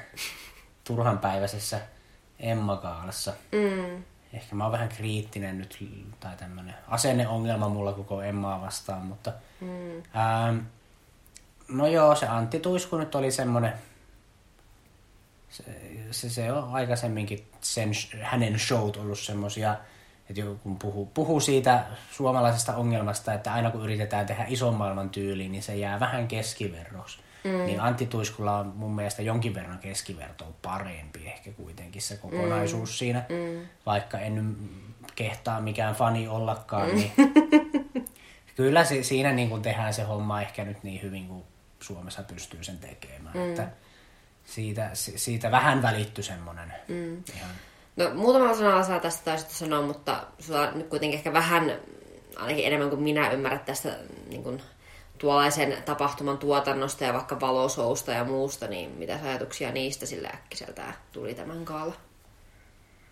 turhanpäiväisessä 0.84 1.82
Emma-kaalassa. 2.39 3.34
Mm. 3.51 4.04
Ehkä 4.34 4.56
mä 4.56 4.63
oon 4.63 4.72
vähän 4.72 4.89
kriittinen 4.89 5.58
nyt, 5.58 5.77
tai 6.20 6.38
tämmönen 6.38 6.75
asenneongelma 6.88 7.70
mulla 7.70 7.94
koko 7.94 8.22
Emmaa 8.22 8.62
vastaan, 8.62 9.06
mutta... 9.06 9.34
Mm. 9.62 9.98
Ähm, 9.98 10.58
no 11.67 11.88
joo, 11.88 12.15
se 12.15 12.27
Antti 12.27 12.60
Tuisku 12.60 12.98
nyt 12.98 13.15
oli 13.15 13.31
semmonen... 13.31 13.74
Se, 15.50 15.63
se, 16.12 16.29
se 16.29 16.51
on 16.51 16.74
aikaisemminkin 16.74 17.48
sen, 17.62 17.91
hänen 18.22 18.60
showt 18.60 18.98
ollut 18.98 19.19
semmosia, 19.19 19.75
että 20.29 20.41
kun 20.63 20.79
puhuu, 20.79 21.05
puhuu 21.05 21.39
siitä 21.39 21.84
suomalaisesta 22.12 22.75
ongelmasta, 22.75 23.34
että 23.34 23.53
aina 23.53 23.72
kun 23.72 23.84
yritetään 23.84 24.25
tehdä 24.25 24.45
ison 24.48 24.74
maailman 24.74 25.10
tyyliin, 25.10 25.51
niin 25.51 25.63
se 25.63 25.75
jää 25.75 26.00
vähän 26.00 26.27
keskiverroksi. 26.27 27.19
Mm. 27.43 27.65
Niin 27.65 27.79
Antti 27.79 28.05
Tuiskulla 28.05 28.57
on 28.57 28.74
mun 28.75 28.95
mielestä 28.95 29.22
jonkin 29.22 29.55
verran 29.55 29.79
keskivertoa 29.79 30.53
parempi 30.62 31.25
ehkä 31.25 31.51
kuitenkin 31.51 32.01
se 32.01 32.17
kokonaisuus 32.17 32.89
mm. 32.89 32.93
siinä. 32.93 33.25
Mm. 33.29 33.67
Vaikka 33.86 34.19
en 34.19 34.36
nyt 34.36 34.57
kehtaa 35.15 35.62
mikään 35.62 35.95
fani 35.95 36.27
ollakaan, 36.27 36.89
mm. 36.89 36.95
niin 36.95 37.12
kyllä 38.55 38.84
se, 38.84 39.03
siinä 39.03 39.31
niin 39.31 39.50
kuin 39.50 39.62
tehdään 39.62 39.93
se 39.93 40.03
homma 40.03 40.41
ehkä 40.41 40.63
nyt 40.63 40.84
niin 40.84 41.01
hyvin 41.01 41.27
kuin 41.27 41.43
Suomessa 41.79 42.24
pystyy 42.24 42.63
sen 42.63 42.77
tekemään. 42.77 43.38
Mm. 43.38 43.50
Että 43.50 43.67
siitä, 44.46 44.89
si- 44.94 45.17
siitä 45.17 45.51
vähän 45.51 45.82
välittyi 45.82 46.24
semmoinen 46.24 46.74
mm. 46.88 47.24
ihan... 47.36 47.51
No 47.96 48.13
muutama 48.13 48.55
sana 48.55 48.84
saa 48.84 49.00
tästä 49.00 49.25
taisit 49.25 49.50
sanoa, 49.50 49.82
mutta 49.82 50.24
sulla 50.39 50.72
nyt 50.72 50.88
kuitenkin 50.88 51.17
ehkä 51.17 51.34
vähän, 51.34 51.79
ainakin 52.36 52.65
enemmän 52.65 52.89
kuin 52.89 53.01
minä 53.01 53.32
ymmärrät 53.32 53.65
tästä 53.65 53.98
niin 54.29 54.44
kuin, 54.44 54.62
tuollaisen 55.17 55.77
tapahtuman 55.86 56.38
tuotannosta 56.38 57.03
ja 57.03 57.13
vaikka 57.13 57.39
valosousta 57.39 58.12
ja 58.12 58.24
muusta, 58.24 58.67
niin 58.67 58.91
mitä 58.91 59.20
ajatuksia 59.24 59.72
niistä 59.72 60.05
sillä 60.05 60.29
äkkiseltä 60.29 60.94
tuli 61.12 61.36
tämän 61.36 61.65
kaala? 61.65 61.94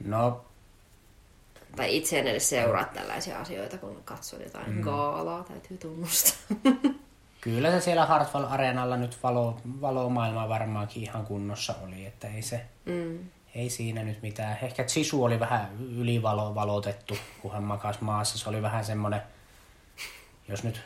No 0.06 0.46
Tai 1.76 1.98
itse 1.98 2.20
en 2.20 2.28
edes 2.28 2.50
seuraa 2.50 2.86
tällaisia 2.86 3.40
asioita, 3.40 3.78
kun 3.78 4.02
katson 4.06 4.42
jotain 4.42 4.76
mm. 4.76 4.82
gaalaa, 4.82 5.44
täytyy 5.44 5.78
tunnustaa. 5.78 6.58
Kyllä 7.44 7.72
se 7.72 7.82
siellä 7.82 8.06
Hartwall 8.06 8.46
Areenalla 8.46 8.98
nyt 8.98 9.18
valo, 9.24 9.58
valomaailma 9.82 10.50
varmaankin 10.50 11.04
ihan 11.04 11.26
kunnossa 11.26 11.76
oli, 11.84 12.06
että 12.06 12.28
ei 12.28 12.42
se, 12.42 12.66
mm. 12.86 13.20
ei 13.56 13.70
siinä 13.70 14.04
nyt 14.04 14.22
mitään. 14.22 14.58
Ehkä 14.62 14.88
Sisu 14.88 15.24
oli 15.24 15.40
vähän 15.40 15.70
ylivalotettu, 15.80 17.18
kun 17.42 17.52
hän 17.52 17.64
makas 17.64 18.02
maassa. 18.02 18.38
Se 18.38 18.50
oli 18.50 18.62
vähän 18.62 18.86
semmoinen, 18.86 19.22
jos 20.48 20.64
nyt 20.64 20.82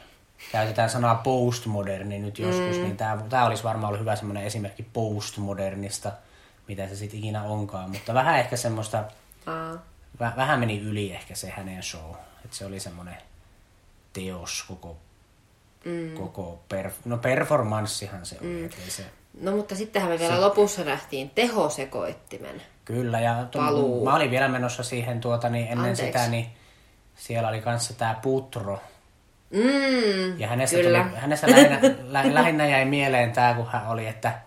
käytetään 0.51 0.89
sanaa 0.89 1.15
postmoderni 1.15 2.19
nyt 2.19 2.39
joskus, 2.39 2.77
mm. 2.77 2.83
niin 2.83 2.97
tämä, 2.97 3.23
tämä 3.29 3.45
olisi 3.45 3.63
varmaan 3.63 3.87
ollut 3.87 4.01
hyvä 4.01 4.15
semmoinen 4.15 4.43
esimerkki 4.43 4.83
postmodernista, 4.83 6.11
mitä 6.67 6.87
se 6.87 6.95
sitten 6.95 7.19
ikinä 7.19 7.43
onkaan. 7.43 7.89
Mutta 7.89 8.13
vähän 8.13 8.39
ehkä 8.39 8.57
semmoista, 8.57 9.03
Aa. 9.45 9.77
väh, 10.19 10.35
vähän 10.35 10.59
meni 10.59 10.79
yli 10.79 11.11
ehkä 11.11 11.35
se 11.35 11.49
hänen 11.49 11.83
show. 11.83 12.15
Että 12.45 12.57
se 12.57 12.65
oli 12.65 12.79
semmoinen 12.79 13.17
teos 14.13 14.65
koko, 14.67 14.97
mm. 15.87 16.13
koko 16.13 16.59
per, 16.69 16.91
no 17.05 17.17
performanssihan 17.17 18.25
se 18.25 18.37
oli. 18.41 18.49
Mm. 18.49 18.69
Se, 18.87 19.03
No 19.41 19.51
mutta 19.55 19.75
sittenhän 19.75 20.11
me 20.11 20.19
vielä 20.19 20.41
lopussa 20.41 20.83
nähtiin 20.83 21.29
tehosekoittimen. 21.29 22.61
Kyllä, 22.85 23.19
ja 23.19 23.45
tu- 23.51 23.57
Paluu. 23.59 24.05
mä 24.05 24.15
olin 24.15 24.31
vielä 24.31 24.47
menossa 24.47 24.83
siihen 24.83 25.21
tuota, 25.21 25.49
niin 25.49 25.63
ennen 25.67 25.79
Anteeksi. 25.89 26.05
sitä, 26.05 26.27
niin 26.27 26.45
siellä 27.15 27.49
oli 27.49 27.61
kanssa 27.61 27.93
tämä 27.93 28.19
Putro. 28.21 28.79
Mm, 29.49 30.39
Ja 30.39 30.47
hänestä, 30.47 30.75
kyllä. 30.77 31.03
tuli, 31.03 31.15
hänestä 31.15 31.51
lähinnä, 31.51 31.79
lä, 32.07 32.33
lähinnä 32.33 32.67
jäi 32.67 32.85
mieleen 32.85 33.31
tämä, 33.31 33.53
kun 33.53 33.67
hän 33.67 33.87
oli, 33.87 34.07
että 34.07 34.39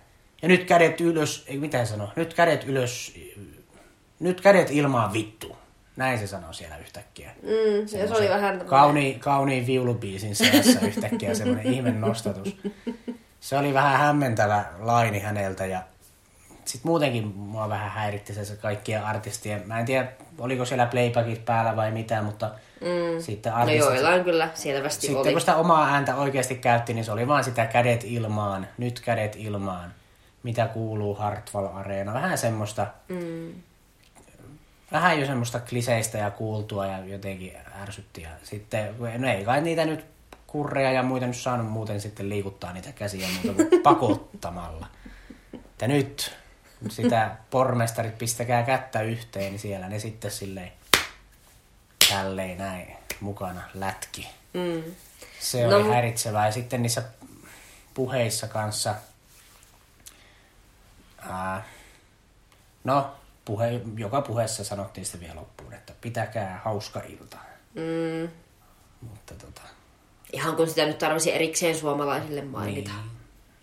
ja 0.43 0.49
nyt 0.49 0.65
kädet 0.65 1.01
ylös, 1.01 1.45
ei 1.47 1.59
mitä 1.59 1.79
hän 1.79 1.87
sanoi, 1.87 2.09
nyt 2.17 2.35
kädet 2.35 2.65
ylös, 2.65 3.15
nyt 4.21 4.41
kädet 4.41 4.71
ilmaan 4.71 5.13
vittu. 5.13 5.57
Näin 6.01 6.19
se 6.19 6.27
sanoi 6.27 6.55
siellä 6.55 6.77
yhtäkkiä. 6.77 7.31
Mm, 7.43 7.87
se, 7.87 8.09
se 8.09 8.15
oli 8.15 8.29
vähän 8.29 8.61
Kauniin, 8.67 9.21
kauniin 9.21 9.67
viulubiisin 9.67 10.37
seassa 10.37 10.81
yhtäkkiä 10.87 11.35
semmoinen 11.35 11.67
ihme 11.75 11.91
nostatus. 11.91 12.57
Se 13.41 13.57
oli 13.59 13.75
vähän 13.75 13.99
hämmentävä 13.99 14.65
laini 14.79 15.19
häneltä 15.19 15.67
ja 15.67 15.83
sitten 16.65 16.89
muutenkin 16.91 17.27
mua 17.27 17.69
vähän 17.69 17.91
häiritti 17.91 18.35
se, 18.35 18.45
se 18.45 18.57
kaikkien 18.57 19.05
artistien. 19.05 19.63
Mä 19.67 19.81
en 19.81 19.87
tiedä, 19.87 20.09
oliko 20.39 20.65
siellä 20.65 20.87
playbackit 20.87 21.45
päällä 21.45 21.77
vai 21.77 21.91
mitä, 21.91 22.23
mutta 22.23 22.51
mm. 22.81 23.21
sitten 23.23 23.53
No 23.53 23.59
artistit... 23.59 23.85
joillain 23.85 24.25
kyllä 24.25 24.49
selvästi 24.55 25.01
sitten 25.01 25.21
oli. 25.23 25.31
kun 25.33 25.41
sitä 25.41 25.57
omaa 25.57 25.89
ääntä 25.89 26.17
oikeasti 26.17 26.55
käytti, 26.55 26.95
niin 26.95 27.05
se 27.05 27.13
oli 27.13 27.29
vaan 27.29 27.45
sitä 27.45 27.67
kädet 27.67 28.05
ilmaan, 28.05 28.67
nyt 28.79 29.01
kädet 29.01 29.37
ilmaan. 29.39 29.95
Mitä 30.43 30.67
kuuluu 30.67 31.15
Hartwall 31.15 31.67
Areena. 31.75 32.15
Vähän 32.15 32.39
semmoista, 32.39 32.87
Mm. 33.09 33.53
Vähän 34.93 35.21
jo 35.21 35.27
semmoista 35.27 35.61
kliseistä 35.61 36.19
ja 36.19 36.31
kuultua 36.31 36.87
ja 36.87 37.05
jotenkin 37.05 37.53
ärsytti. 37.83 38.23
Ja 38.23 38.31
sitten, 38.43 38.95
no 39.19 39.29
ei 39.29 39.45
kai 39.45 39.61
niitä 39.61 39.85
nyt 39.85 40.05
kurreja 40.47 40.93
ja 40.93 41.03
muita 41.03 41.27
nyt 41.27 41.37
saanut 41.37 41.67
muuten 41.67 42.01
sitten 42.01 42.29
liikuttaa 42.29 42.73
niitä 42.73 42.93
käsiä 42.93 43.29
muuta 43.29 43.53
kuin 43.65 43.83
pakottamalla. 43.83 44.87
Että 45.55 45.89
nyt 45.89 46.37
sitä 46.89 47.37
pormestarit 47.51 48.19
pistäkää 48.19 48.63
kättä 48.63 49.03
yhteen, 49.03 49.53
niin 49.53 49.59
siellä 49.61 49.89
ne 49.89 49.99
sitten 49.99 50.31
silleen 50.31 50.73
tälleen 52.09 52.59
näin 52.59 52.97
mukana 53.21 53.63
lätki. 53.75 54.29
Mm. 54.55 54.83
Se 55.41 55.67
No, 55.67 55.77
oli 55.77 55.83
mut- 55.85 55.93
häiritsevää. 55.93 56.47
Ja 56.47 56.53
sitten 56.53 56.83
niissä 56.83 57.03
puheissa 57.95 58.49
kanssa, 58.49 58.95
ää, 61.29 61.63
no 62.85 63.15
puhe, 63.45 63.81
joka 63.97 64.21
puheessa 64.21 64.65
sanottiin 64.65 65.05
sitten 65.05 65.21
vielä 65.21 65.41
loppuun, 65.41 65.73
että 65.73 65.93
pitäkää 66.01 66.61
hauska 66.65 67.01
ilta. 67.09 67.37
Mm. 67.75 68.29
Mutta 69.01 69.35
tota, 69.35 69.61
Ihan 70.33 70.57
kun 70.57 70.69
sitä 70.69 70.87
nyt 70.87 70.99
tarvisi 70.99 71.33
erikseen 71.35 71.79
suomalaisille 71.79 72.43
mainita. 72.43 72.91
niin, 72.91 73.09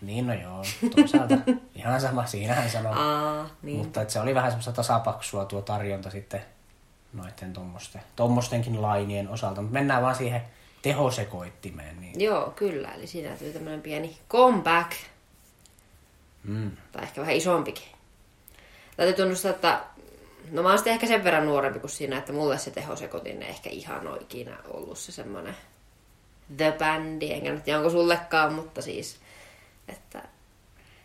niin 0.00 0.26
no 0.26 0.34
joo, 0.34 0.62
toisaalta 0.96 1.34
ihan 1.74 2.00
sama, 2.00 2.26
siinähän 2.26 2.70
sanoi. 2.70 2.92
Aa, 2.96 3.48
niin. 3.62 3.78
Mutta 3.78 4.02
että 4.02 4.12
se 4.12 4.20
oli 4.20 4.34
vähän 4.34 4.50
semmoista 4.50 4.72
tasapaksua 4.72 5.44
tuo 5.44 5.62
tarjonta 5.62 6.10
sitten 6.10 6.44
noiden 7.12 7.52
tommosten, 7.52 8.02
tommostenkin 8.16 8.82
lainien 8.82 9.28
osalta. 9.28 9.60
Mutta 9.62 9.74
mennään 9.78 10.02
vaan 10.02 10.14
siihen 10.14 10.42
tehosekoittimeen. 10.82 12.00
Niin, 12.00 12.20
Joo, 12.20 12.50
kyllä. 12.56 12.94
Eli 12.94 13.06
siinä 13.06 13.36
tuli 13.36 13.50
tämmöinen 13.52 13.82
pieni 13.82 14.18
comeback. 14.30 14.92
mm, 16.44 16.70
Tai 16.92 17.02
ehkä 17.02 17.20
vähän 17.20 17.36
isompikin. 17.36 17.88
Täytyy 18.98 19.16
tunnustaa, 19.16 19.50
että 19.50 19.80
no 20.50 20.62
mä 20.62 20.68
oon 20.68 20.78
sitten 20.78 20.92
ehkä 20.92 21.06
sen 21.06 21.24
verran 21.24 21.46
nuorempi 21.46 21.80
kuin 21.80 21.90
siinä, 21.90 22.18
että 22.18 22.32
mulle 22.32 22.58
se 22.58 22.70
tehosekotin 22.70 23.42
ei 23.42 23.48
ehkä 23.48 23.70
ihan 23.70 24.08
ole 24.08 24.18
ikinä 24.20 24.56
ollut 24.68 24.98
se 24.98 25.12
semmoinen 25.12 25.56
The 26.56 26.74
Bandi, 26.78 27.32
enkä 27.32 27.52
nyt 27.52 27.68
onko 27.76 27.90
sullekaan, 27.90 28.52
mutta 28.52 28.82
siis, 28.82 29.20
että 29.88 30.22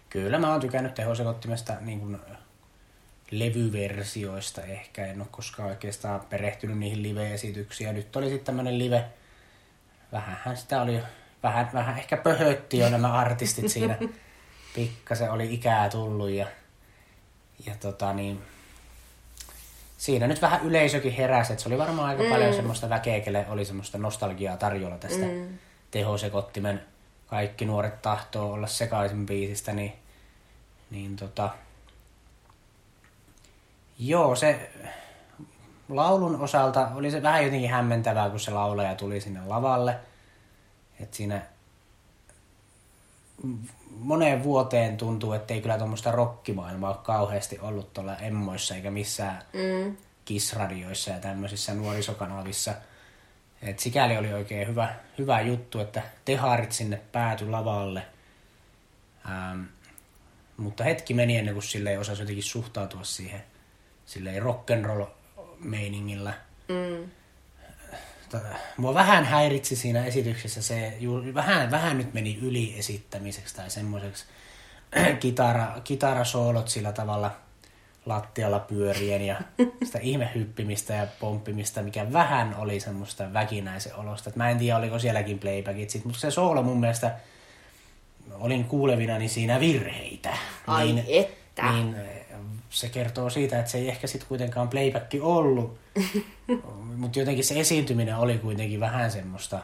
Kyllä 0.09 0.39
mä 0.39 0.51
oon 0.51 0.61
tykännyt 0.61 0.93
tehosekoittimesta 0.93 1.73
niin 1.81 1.99
kuin 1.99 2.19
levyversioista 3.31 4.61
ehkä. 4.61 5.05
En 5.05 5.21
ole 5.21 5.27
koskaan 5.31 5.69
oikeastaan 5.69 6.21
perehtynyt 6.21 6.77
niihin 6.77 7.03
live-esityksiin. 7.03 7.95
Nyt 7.95 8.15
oli 8.15 8.29
sitten 8.29 8.45
tämmönen 8.45 8.79
live. 8.79 9.05
Vähänhän 10.11 10.57
sitä 10.57 10.81
oli, 10.81 10.99
vähän, 11.43 11.69
vähän 11.73 11.97
ehkä 11.97 12.17
pöhötti 12.17 12.77
jo 12.77 12.89
nämä 12.89 13.13
artistit 13.13 13.71
siinä. 13.71 13.97
Pikkasen 14.75 15.31
oli 15.31 15.53
ikää 15.53 15.89
tullut 15.89 16.29
ja, 16.29 16.47
ja 17.65 17.75
tota 17.79 18.13
niin, 18.13 18.41
siinä 19.97 20.27
nyt 20.27 20.41
vähän 20.41 20.63
yleisökin 20.63 21.13
heräsi, 21.13 21.53
että 21.53 21.63
se 21.63 21.69
oli 21.69 21.77
varmaan 21.77 22.09
aika 22.09 22.23
mm. 22.23 22.29
paljon 22.29 22.53
semmoista 22.53 22.89
väkeä, 22.89 23.19
kelle 23.19 23.45
oli 23.49 23.65
semmoista 23.65 23.97
nostalgiaa 23.97 24.57
tarjolla 24.57 24.97
tästä 24.97 25.25
mm. 25.25 25.59
tehosekottimen 25.91 26.81
kaikki 27.27 27.65
nuoret 27.65 28.01
tahtoo 28.01 28.53
olla 28.53 28.67
sekaisin 28.67 29.25
biisistä, 29.25 29.73
niin 29.73 29.93
Niin 30.91 31.15
tota... 31.15 31.49
Joo, 33.99 34.35
se 34.35 34.71
laulun 35.89 36.41
osalta 36.41 36.87
oli 36.95 37.11
se 37.11 37.23
vähän 37.23 37.43
jotenkin 37.43 37.69
hämmentävää, 37.69 38.29
kun 38.29 38.39
se 38.39 38.51
laulaja 38.51 38.95
tuli 38.95 39.21
sinne 39.21 39.41
lavalle. 39.45 39.95
Et 40.99 41.13
siinä 41.13 41.41
moneen 43.99 44.43
vuoteen 44.43 44.97
tuntuu, 44.97 45.33
että 45.33 45.53
ei 45.53 45.61
kyllä 45.61 45.77
tuommoista 45.77 46.11
rokkimaailmaa 46.11 46.89
ole 46.89 46.99
kauheasti 47.03 47.59
ollut 47.59 47.93
tuolla 47.93 48.17
emmoissa 48.17 48.75
eikä 48.75 48.91
missään 48.91 49.41
mm. 49.53 49.97
kissradioissa 50.25 51.11
ja 51.11 51.19
tämmöisissä 51.19 51.73
nuorisokanavissa. 51.73 52.73
Et 53.61 53.79
sikäli 53.79 54.17
oli 54.17 54.33
oikein 54.33 54.67
hyvä, 54.67 54.95
hyvä 55.17 55.41
juttu, 55.41 55.79
että 55.79 56.01
teharit 56.25 56.71
sinne 56.71 57.01
pääty 57.11 57.49
lavalle. 57.49 58.05
Ähm, 59.29 59.61
mutta 60.57 60.83
hetki 60.83 61.13
meni 61.13 61.37
ennen 61.37 61.53
kuin 61.53 61.63
sille 61.63 61.89
ei 61.89 61.97
osasi 61.97 62.21
jotenkin 62.21 62.43
suhtautua 62.43 63.03
siihen 63.03 63.43
silleen 64.05 64.43
rock'n'roll 64.43 65.05
meiningillä. 65.59 66.33
Mm. 66.67 67.09
Mua 68.77 68.93
vähän 68.93 69.25
häiritsi 69.25 69.75
siinä 69.75 70.05
esityksessä 70.05 70.61
se, 70.61 70.97
vähän, 71.33 71.71
vähän 71.71 71.97
nyt 71.97 72.13
meni 72.13 72.39
yli 72.41 72.79
esittämiseksi 72.79 73.55
tai 73.55 73.69
semmoiseksi 73.69 74.25
kitara, 75.19 75.67
kitarasoolot 75.83 76.67
sillä 76.67 76.91
tavalla 76.91 77.31
lattialla 78.05 78.59
pyörien 78.59 79.21
ja 79.21 79.41
sitä 79.85 79.99
ihmehyppimistä 79.99 80.93
ja 80.93 81.07
pomppimista, 81.19 81.81
mikä 81.83 82.13
vähän 82.13 82.55
oli 82.55 82.79
semmoista 82.79 83.33
väkinäisen 83.33 83.95
olosta. 83.95 84.29
Et 84.29 84.35
mä 84.35 84.49
en 84.49 84.57
tiedä, 84.57 84.77
oliko 84.77 84.99
sielläkin 84.99 85.39
playbackit 85.39 85.89
sit, 85.89 86.05
mutta 86.05 86.19
se 86.19 86.31
soolo 86.31 86.63
mun 86.63 86.79
mielestä 86.79 87.15
olin 88.31 88.65
kuulevinani 88.65 89.27
siinä 89.27 89.59
virheitä. 89.59 90.37
Ai 90.67 90.91
niin, 90.91 91.05
että. 91.07 91.71
Niin 91.71 91.95
se 92.73 92.89
kertoo 92.89 93.29
siitä, 93.29 93.59
että 93.59 93.71
se 93.71 93.77
ei 93.77 93.89
ehkä 93.89 94.07
sitten 94.07 94.27
kuitenkaan 94.27 94.69
playback 94.69 95.11
ollut. 95.21 95.79
Mutta 96.97 97.19
jotenkin 97.19 97.43
se 97.43 97.59
esiintyminen 97.59 98.17
oli 98.17 98.37
kuitenkin 98.37 98.79
vähän 98.79 99.11
semmoista... 99.11 99.59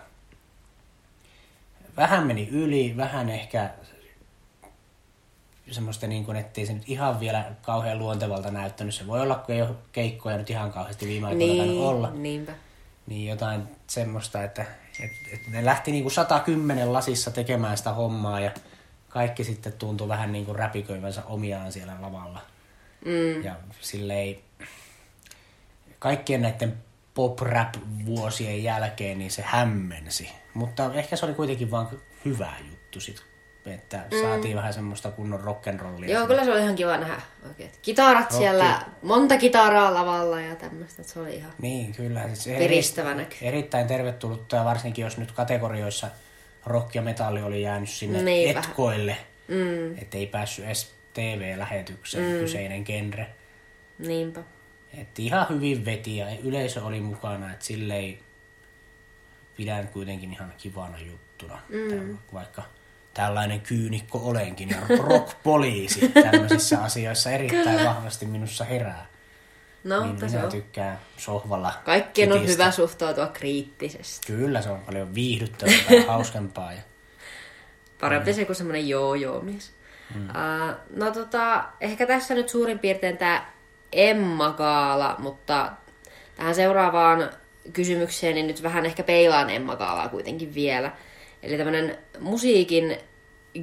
Vähän 1.97 2.27
meni 2.27 2.49
yli, 2.51 2.97
vähän 2.97 3.29
ehkä 3.29 3.69
semmoista 5.71 6.07
niin 6.07 6.25
kuin, 6.25 6.37
ettei 6.37 6.65
se 6.65 6.73
nyt 6.73 6.83
ihan 6.89 7.19
vielä 7.19 7.51
kauhean 7.61 7.99
luontevalta 7.99 8.51
näyttänyt. 8.51 8.95
Se 8.95 9.07
voi 9.07 9.21
olla, 9.21 9.35
kun 9.35 9.55
ei 9.55 9.61
ole 9.61 9.75
keikkoja 9.91 10.37
nyt 10.37 10.49
ihan 10.49 10.71
kauheasti 10.71 11.07
viime 11.07 11.27
aikoina 11.27 11.63
niin, 11.63 11.81
olla. 11.81 12.09
Niinpä. 12.09 12.51
Niin 13.07 13.29
jotain 13.29 13.63
semmoista, 13.87 14.43
että, 14.43 14.65
että, 14.99 15.17
että 15.33 15.51
ne 15.51 15.65
lähti 15.65 15.91
niin 15.91 16.03
kuin 16.03 16.13
110 16.13 16.93
lasissa 16.93 17.31
tekemään 17.31 17.77
sitä 17.77 17.93
hommaa 17.93 18.39
ja 18.39 18.51
kaikki 19.09 19.43
sitten 19.43 19.73
tuntui 19.73 20.07
vähän 20.07 20.31
niin 20.31 20.45
kuin 20.45 20.55
räpiköivänsä 20.55 21.23
omiaan 21.25 21.71
siellä 21.71 21.93
lavalla. 22.01 22.41
Mm. 23.05 23.43
Ja 23.43 23.55
silleen 23.81 24.37
kaikkien 25.99 26.41
näiden 26.41 26.77
pop-rap-vuosien 27.13 28.63
jälkeen 28.63 29.19
niin 29.19 29.31
se 29.31 29.41
hämmensi. 29.41 30.29
Mutta 30.53 30.93
ehkä 30.93 31.15
se 31.15 31.25
oli 31.25 31.33
kuitenkin 31.33 31.71
vaan 31.71 31.89
hyvä 32.25 32.53
juttu 32.69 32.99
sit, 32.99 33.23
että 33.65 34.03
mm. 34.11 34.21
saatiin 34.21 34.55
vähän 34.55 34.73
semmoista 34.73 35.11
kunnon 35.11 35.39
rock'n'rollia. 35.39 36.11
Joo, 36.11 36.27
kyllä 36.27 36.45
se 36.45 36.51
oli 36.51 36.61
ihan 36.61 36.75
kiva 36.75 36.97
nähdä 36.97 37.21
oikein. 37.47 37.71
Kitarat 37.81 38.21
Rocky. 38.23 38.37
siellä, 38.37 38.81
monta 39.01 39.37
kitaraa 39.37 39.93
lavalla 39.93 40.41
ja 40.41 40.55
tämmöistä, 40.55 41.03
se 41.03 41.19
oli 41.19 41.35
ihan 41.35 41.51
niin, 41.61 41.93
kyllä. 41.93 42.29
Siis 42.33 42.57
piristävä 42.57 43.13
näky. 43.13 43.35
Erittäin 43.41 43.87
tervetullutta 43.87 44.55
ja 44.55 44.65
varsinkin 44.65 45.03
jos 45.03 45.17
nyt 45.17 45.31
kategorioissa 45.31 46.07
rock 46.65 46.95
ja 46.95 47.01
metalli 47.01 47.41
oli 47.41 47.61
jäänyt 47.61 47.89
sinne 47.89 48.21
niin, 48.21 48.57
etkoille, 48.57 49.17
mm. 49.47 49.97
että 49.97 50.17
ei 50.17 50.27
päässyt 50.27 50.65
edes 50.65 50.98
TV-lähetykseen 51.13 52.33
mm. 52.33 52.39
kyseinen 52.39 52.83
genre. 52.83 53.27
Niinpä. 53.99 54.43
Et 54.97 55.19
ihan 55.19 55.49
hyvin 55.49 55.85
veti 55.85 56.17
ja 56.17 56.25
yleisö 56.43 56.83
oli 56.83 56.99
mukana, 56.99 57.53
että 57.53 57.65
silleen 57.65 58.19
pidän 59.57 59.87
kuitenkin 59.87 60.33
ihan 60.33 60.53
kivana 60.57 60.99
juttuna. 60.99 61.59
Mm. 61.69 62.17
vaikka 62.33 62.63
tällainen 63.13 63.61
kyynikko 63.61 64.17
olenkin 64.17 64.69
ja 64.69 64.77
rock-poliisi 64.97 66.09
tämmöisissä 66.31 66.83
asioissa 66.83 67.31
erittäin 67.31 67.63
Kyllä. 67.63 67.89
vahvasti 67.89 68.25
minussa 68.25 68.63
herää. 68.63 69.05
No, 69.83 70.03
niin 70.03 70.15
minä 70.15 70.43
on. 70.43 70.51
tykkään 70.51 70.99
sohvalla 71.17 71.73
Kaikkien 71.85 72.29
kitistä. 72.29 72.49
on 72.49 72.53
hyvä 72.53 72.71
suhtautua 72.71 73.27
kriittisesti. 73.27 74.27
Kyllä, 74.27 74.61
se 74.61 74.69
on 74.69 74.79
paljon 74.79 75.15
viihdyttävää 75.15 75.75
ja 75.89 76.03
hauskempaa. 76.07 76.73
Ja... 76.73 76.81
Parempi 77.99 78.33
se 78.33 78.45
kuin 78.45 78.55
semmoinen 78.55 78.89
joo-joo-mies. 78.89 79.73
Mm. 80.15 80.21
Uh, 80.21 80.75
no 80.95 81.11
tota, 81.11 81.63
ehkä 81.81 82.05
tässä 82.05 82.33
nyt 82.33 82.49
suurin 82.49 82.79
piirtein 82.79 83.17
tämä 83.17 83.45
Emma 83.91 84.53
Kaala, 84.53 85.15
mutta 85.19 85.71
tähän 86.35 86.55
seuraavaan 86.55 87.29
kysymykseen 87.73 88.35
niin 88.35 88.47
nyt 88.47 88.63
vähän 88.63 88.85
ehkä 88.85 89.03
peilaan 89.03 89.49
Emma 89.49 89.75
Kaalaa 89.75 90.09
kuitenkin 90.09 90.55
vielä. 90.55 90.91
Eli 91.43 91.57
tämmöinen 91.57 91.97
musiikin 92.19 92.97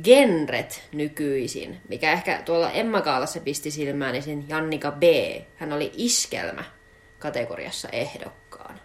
genret 0.04 0.88
nykyisin, 0.92 1.80
mikä 1.88 2.12
ehkä 2.12 2.42
tuolla 2.44 2.70
Emma 2.70 3.00
Kaalassa 3.00 3.40
pisti 3.40 3.70
silmään, 3.70 4.12
niin 4.12 4.22
sen 4.22 4.48
Jannika 4.48 4.90
B. 4.90 5.02
Hän 5.56 5.72
oli 5.72 5.92
iskelmä 5.96 6.64
kategoriassa 7.18 7.88
ehdokkaan. 7.88 8.80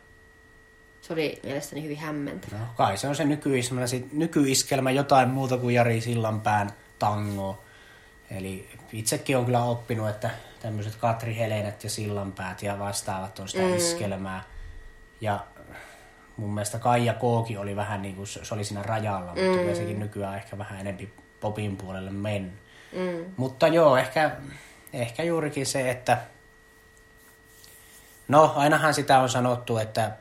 Se 1.01 1.13
oli 1.13 1.39
mielestäni 1.43 1.83
hyvin 1.83 1.97
hämmentävä. 1.97 2.57
No, 2.57 2.65
kai 2.75 2.97
se 2.97 3.07
on 3.07 3.15
se 3.15 3.25
nykyiskelmä, 3.25 3.85
nykyiskelmä 4.13 4.91
jotain 4.91 5.29
muuta 5.29 5.57
kuin 5.57 5.75
Jari 5.75 6.01
Sillanpään 6.01 6.69
tango. 7.01 7.63
Eli 8.31 8.69
itsekin 8.93 9.37
on 9.37 9.45
kyllä 9.45 9.63
oppinut, 9.63 10.09
että 10.09 10.29
tämmöiset 10.61 10.95
Katri 10.95 11.37
Helenet 11.37 11.83
ja 11.83 11.89
Sillanpäät 11.89 12.63
ja 12.63 12.79
vastaavat 12.79 13.39
on 13.39 13.47
sitä 13.47 13.63
mm. 13.63 13.75
iskelmää. 13.75 14.43
Ja 15.21 15.45
mun 16.37 16.53
mielestä 16.53 16.79
Kaija 16.79 17.13
Kooki 17.13 17.57
oli 17.57 17.75
vähän 17.75 18.01
niin 18.01 18.15
kuin, 18.15 18.27
se 18.27 18.53
oli 18.53 18.63
siinä 18.63 18.83
rajalla, 18.83 19.35
mm. 19.35 19.41
mutta 19.41 19.75
sekin 19.75 19.99
nykyään 19.99 20.35
ehkä 20.35 20.57
vähän 20.57 20.79
enempi 20.79 21.13
popin 21.39 21.77
puolelle 21.77 22.11
men. 22.11 22.53
Mm. 22.91 23.25
Mutta 23.37 23.67
joo, 23.67 23.97
ehkä, 23.97 24.31
ehkä 24.93 25.23
juurikin 25.23 25.65
se, 25.65 25.91
että 25.91 26.17
no 28.27 28.53
ainahan 28.55 28.93
sitä 28.93 29.19
on 29.19 29.29
sanottu, 29.29 29.77
että 29.77 30.11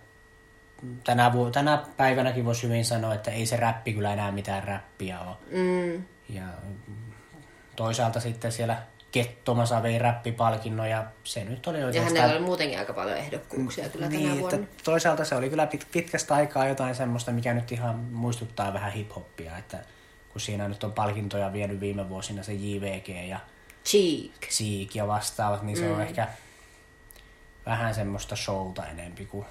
tänä, 1.04 1.32
vu- 1.32 1.50
tänä 1.50 1.84
päivänäkin 1.96 2.44
voisi 2.44 2.62
hyvin 2.62 2.84
sanoa, 2.84 3.14
että 3.14 3.30
ei 3.30 3.46
se 3.46 3.56
räppi 3.56 3.92
kyllä 3.92 4.12
enää 4.12 4.32
mitään 4.32 4.64
räppiä 4.64 5.20
ole. 5.20 5.36
Mm. 5.50 6.04
Ja 6.34 6.42
toisaalta 7.76 8.20
sitten 8.20 8.52
siellä 8.52 8.76
Kettomasa 9.12 9.82
vei 9.82 9.98
räppipalkinnon 9.98 10.90
ja 10.90 11.04
se 11.24 11.44
nyt 11.44 11.66
oli 11.66 11.84
oikeastaan... 11.84 12.16
Ja 12.16 12.20
hänellä 12.20 12.38
oli 12.38 12.46
muutenkin 12.46 12.78
aika 12.78 12.92
paljon 12.92 13.16
ehdokkuuksia 13.16 13.88
kyllä 13.88 14.08
niin, 14.08 14.28
tänä 14.28 14.40
vuonna. 14.40 14.66
toisaalta 14.84 15.24
se 15.24 15.34
oli 15.34 15.50
kyllä 15.50 15.66
pit, 15.66 15.86
pitkästä 15.92 16.34
aikaa 16.34 16.68
jotain 16.68 16.94
semmoista, 16.94 17.32
mikä 17.32 17.54
nyt 17.54 17.72
ihan 17.72 17.96
muistuttaa 17.96 18.72
vähän 18.72 18.92
hiphoppia, 18.92 19.58
että 19.58 19.78
kun 20.32 20.40
siinä 20.40 20.68
nyt 20.68 20.84
on 20.84 20.92
palkintoja 20.92 21.52
vienyt 21.52 21.80
viime 21.80 22.08
vuosina 22.08 22.42
se 22.42 22.52
JVG 22.52 23.08
ja 23.28 23.40
Cheek, 23.84 24.50
Cheek 24.50 24.94
ja 24.94 25.06
vastaavat, 25.06 25.62
niin 25.62 25.76
se 25.76 25.84
mm. 25.84 25.94
on 25.94 26.00
ehkä 26.00 26.28
vähän 27.66 27.94
semmoista 27.94 28.36
showta 28.36 28.86
enempi 28.86 29.26
kuin 29.26 29.46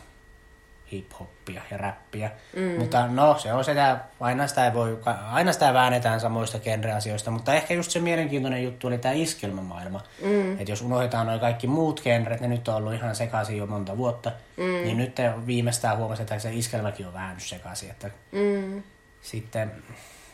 hip-hoppia 0.92 1.62
ja 1.72 1.78
räppiä. 1.78 2.32
Mm. 2.56 2.80
Mutta 2.80 3.08
no, 3.08 3.38
se 3.38 3.54
on 3.54 3.66
sitä, 3.66 4.00
aina 4.20 4.48
sitä, 4.48 4.66
ei 4.66 4.74
voi, 4.74 5.00
aina 5.32 5.54
sitä 5.54 5.74
väännetään 5.74 6.20
samoista 6.20 6.60
genreasioista, 6.60 7.32
mutta 7.32 7.54
ehkä 7.54 7.74
just 7.74 7.92
se 7.92 8.00
mielenkiintoinen 8.00 8.64
juttu 8.64 8.88
oli 8.88 8.98
tämä 8.98 9.14
iskelmämaailma. 9.14 10.02
Mm. 10.24 10.60
Että 10.60 10.72
jos 10.72 10.82
unohdetaan 10.82 11.28
noin 11.28 11.40
kaikki 11.40 11.68
muut 11.68 12.02
genret, 12.04 12.42
ne 12.42 12.48
nyt 12.48 12.68
on 12.68 12.76
ollut 12.76 12.94
ihan 12.94 13.16
sekaisin 13.16 13.58
jo 13.58 13.66
monta 13.66 13.98
vuotta, 13.98 14.32
mm. 14.58 14.64
niin 14.64 14.98
nyt 14.98 15.18
viimeistään 15.48 15.98
huomasi, 15.98 16.22
että 16.22 16.40
se 16.40 16.54
iskelmäkin 16.54 17.08
on 17.08 17.14
vähän 17.14 17.40
sekaisin. 17.40 17.90
Että 17.90 18.10
mm. 18.32 18.84
Sitten 19.22 19.72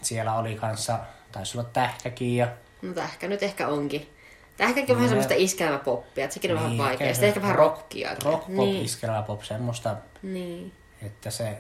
siellä 0.01 0.33
oli 0.33 0.55
kanssa, 0.55 0.99
taisi 1.31 1.57
olla 1.57 1.69
tähkäkin 1.73 2.37
ja... 2.37 2.47
No 2.81 2.93
tähkä 2.93 3.27
nyt 3.27 3.43
ehkä 3.43 3.67
onkin. 3.67 4.14
Tähänkin 4.57 4.91
on 4.91 4.95
vähän 4.95 5.09
semmoista 5.09 5.33
iskelmäpoppia, 5.37 6.23
että 6.23 6.33
sekin 6.33 6.51
on 6.51 6.57
niin, 6.57 6.63
vähän 6.63 6.89
vaikea. 6.89 7.13
Sitten 7.13 7.27
ehkä 7.27 7.41
vähän 7.41 7.55
rockia. 7.55 8.09
Rock, 8.09 8.47
pop, 8.47 8.47
niin. 8.47 8.85
iskelmäpop, 8.85 9.43
semmoista, 9.43 9.95
niin. 10.21 10.73
että 11.01 11.31
se 11.31 11.57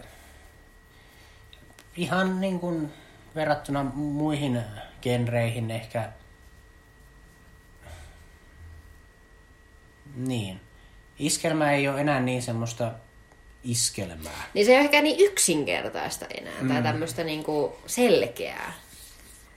ihan 1.97 2.41
niin 2.41 2.59
kuin 2.59 2.93
verrattuna 3.35 3.83
muihin 3.83 4.61
genreihin 5.01 5.71
ehkä 5.71 6.09
niin. 10.15 10.61
Iskelmä 11.19 11.71
ei 11.71 11.87
ole 11.87 12.01
enää 12.01 12.19
niin 12.19 12.41
semmoista 12.41 12.91
iskelmää. 13.63 14.43
Niin 14.53 14.65
se 14.65 14.71
ei 14.71 14.77
ole 14.77 14.85
ehkä 14.85 15.01
niin 15.01 15.31
yksinkertaista 15.31 16.25
enää, 16.37 16.61
mm. 16.61 16.67
tai 16.67 16.83
tämmöistä 16.83 17.23
niinku 17.23 17.77
selkeää. 17.85 18.73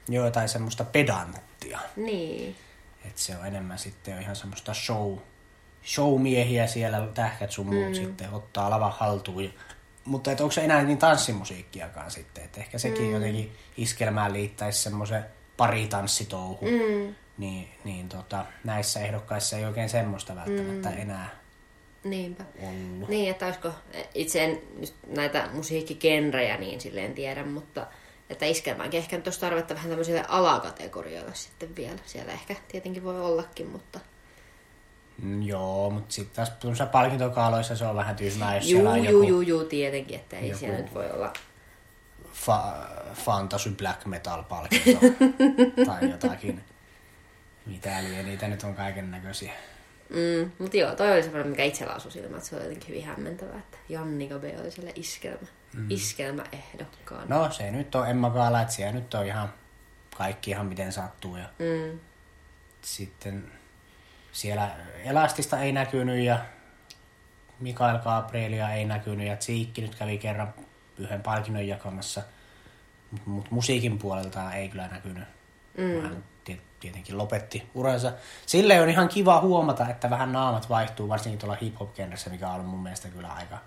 Joo, 0.08 0.30
tai 0.30 0.48
semmoista 0.48 0.84
pedanttia. 0.84 1.78
Niin. 1.96 2.56
Että 3.08 3.20
se 3.20 3.36
on 3.36 3.46
enemmän 3.46 3.78
sitten 3.78 4.22
ihan 4.22 4.36
semmoista 4.36 4.74
show, 4.74 5.18
showmiehiä 5.84 6.66
siellä, 6.66 7.08
tähkät 7.14 7.50
sun 7.50 7.66
muut 7.66 7.88
mm. 7.88 7.94
sitten 7.94 8.30
ottaa 8.30 8.70
lava 8.70 8.90
haltuun. 8.90 9.44
Ja, 9.44 9.50
mutta 10.04 10.32
et 10.32 10.40
onko 10.40 10.52
se 10.52 10.64
enää 10.64 10.82
niin 10.82 10.98
tanssimusiikkiakaan 10.98 12.10
sitten, 12.10 12.44
että 12.44 12.60
ehkä 12.60 12.78
sekin 12.78 13.04
mm. 13.04 13.12
jotenkin 13.12 13.52
iskelmään 13.76 14.32
liittäisi 14.32 14.82
semmoisen 14.82 15.24
paritanssitouhu. 15.56 16.64
Mm. 16.64 17.14
niin, 17.38 17.68
niin 17.84 18.08
tota, 18.08 18.44
näissä 18.64 19.00
ehdokkaissa 19.00 19.56
ei 19.56 19.64
oikein 19.64 19.88
semmoista 19.88 20.36
välttämättä 20.36 20.90
mm. 20.90 20.98
enää 20.98 21.30
Niinpä. 22.04 22.44
ollut. 22.62 23.08
Niin, 23.08 23.30
että 23.30 23.46
olisiko, 23.46 23.72
itse 24.14 24.44
en 24.44 24.62
nyt 24.78 24.94
näitä 25.06 25.48
musiikkigenrejä 25.52 26.56
niin 26.56 26.80
silleen 26.80 27.14
tiedä, 27.14 27.44
mutta 27.44 27.86
että 28.30 28.46
iskelmäänkin 28.46 28.98
ehkä 28.98 29.16
nyt 29.16 29.26
olisi 29.26 29.40
tarvetta 29.40 29.74
vähän 29.74 29.88
tämmöisille 29.88 30.24
alakategorioille 30.28 31.34
sitten 31.34 31.76
vielä. 31.76 31.98
Siellä 32.06 32.32
ehkä 32.32 32.56
tietenkin 32.68 33.04
voi 33.04 33.20
ollakin, 33.20 33.66
mutta... 33.66 34.00
Mm, 35.22 35.42
Joo, 35.42 35.90
mutta 35.90 36.14
sitten 36.14 36.36
taas 36.36 36.50
tuossa 36.50 36.86
palkintokaaloissa 36.86 37.76
se 37.76 37.84
on 37.86 37.96
vähän 37.96 38.16
tyhmää, 38.16 38.54
jos 38.54 38.64
Juu, 38.64 38.70
siellä 38.70 38.90
on 38.90 39.04
juu, 39.04 39.06
joku 39.06 39.22
juu, 39.22 39.40
juu, 39.40 39.64
tietenkin, 39.64 40.16
että 40.16 40.36
ei 40.38 40.48
joku- 40.48 40.58
siellä 40.58 40.78
nyt 40.78 40.94
voi 40.94 41.10
olla... 41.10 41.32
fa- 42.34 43.14
fantasy 43.14 43.70
black 43.70 44.06
metal 44.06 44.42
palkinto 44.42 45.06
tai 45.86 46.10
jotakin. 46.10 46.64
Mitä 47.66 48.04
liian, 48.04 48.24
niitä 48.26 48.48
nyt 48.48 48.62
on 48.64 48.74
kaiken 48.74 49.10
näköisiä. 49.10 49.52
Mm, 50.10 50.50
mutta 50.58 50.76
joo, 50.76 50.94
toi 50.94 51.12
oli 51.12 51.22
semmoinen, 51.22 51.50
mikä 51.50 51.64
itsellä 51.64 51.92
asui 51.92 52.12
silmään, 52.12 52.34
että 52.36 52.48
se 52.48 52.56
oli 52.56 52.64
jotenkin 52.64 52.88
hyvin 52.88 53.04
hämmentävää, 53.04 53.58
että 53.58 53.78
Jannika 53.88 54.38
B 54.38 54.44
oli 54.60 54.70
siellä 54.70 54.92
iskelmä, 54.94 55.46
mm. 55.74 55.86
iskelmäehdokkaana. 55.90 57.36
No 57.38 57.50
se 57.52 57.70
nyt 57.70 57.94
on 57.94 58.08
Emma 58.08 58.30
Gaala, 58.30 58.60
että 58.62 58.74
siellä 58.74 58.92
nyt 58.92 59.14
on 59.14 59.26
ihan 59.26 59.52
kaikki 60.16 60.50
ihan 60.50 60.66
miten 60.66 60.92
sattuu. 60.92 61.36
Ja 61.36 61.44
Mm. 61.58 61.98
sitten 62.82 63.52
siellä 64.32 64.70
Elastista 65.04 65.60
ei 65.60 65.72
näkynyt 65.72 66.24
ja 66.24 66.38
Mikael 67.60 67.98
Gabrielia 67.98 68.70
ei 68.72 68.84
näkynyt 68.84 69.26
ja 69.26 69.36
Tsiikki 69.36 69.80
nyt 69.80 69.94
kävi 69.94 70.18
kerran 70.18 70.54
yhden 70.98 71.22
palkinnon 71.22 71.68
jakamassa. 71.68 72.22
Mutta 73.10 73.30
mut 73.30 73.50
musiikin 73.50 73.98
puolelta 73.98 74.52
ei 74.52 74.68
kyllä 74.68 74.88
näkynyt. 74.88 75.24
Mm. 75.78 76.22
Tietenkin 76.80 77.18
lopetti 77.18 77.70
uransa. 77.74 78.12
Sille 78.46 78.80
on 78.80 78.88
ihan 78.88 79.08
kiva 79.08 79.40
huomata, 79.40 79.88
että 79.88 80.10
vähän 80.10 80.32
naamat 80.32 80.68
vaihtuu, 80.68 81.08
varsinkin 81.08 81.38
tuolla 81.38 81.56
hip-hop-genressä, 81.62 82.30
mikä 82.30 82.48
on 82.48 82.54
ollut 82.54 82.70
mun 82.70 82.82
mielestä 82.82 83.08
kyllä 83.08 83.28
aika, 83.28 83.58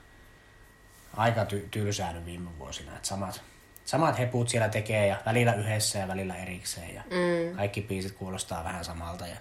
aika 1.17 1.43
ty- 1.43 1.67
tylsää 1.71 2.13
nyt 2.13 2.25
viime 2.25 2.49
vuosina. 2.59 2.97
Et 2.97 3.05
samat, 3.05 3.41
samat 3.85 4.19
heput 4.19 4.49
siellä 4.49 4.69
tekee 4.69 5.07
ja 5.07 5.21
välillä 5.25 5.53
yhdessä 5.53 5.99
ja 5.99 6.07
välillä 6.07 6.35
erikseen 6.35 6.95
ja 6.95 7.01
mm. 7.01 7.55
kaikki 7.55 7.81
biisit 7.81 8.11
kuulostaa 8.11 8.63
vähän 8.63 8.85
samalta. 8.85 9.27
Ja, 9.27 9.37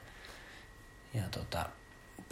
ja 1.14 1.22
tota, 1.30 1.66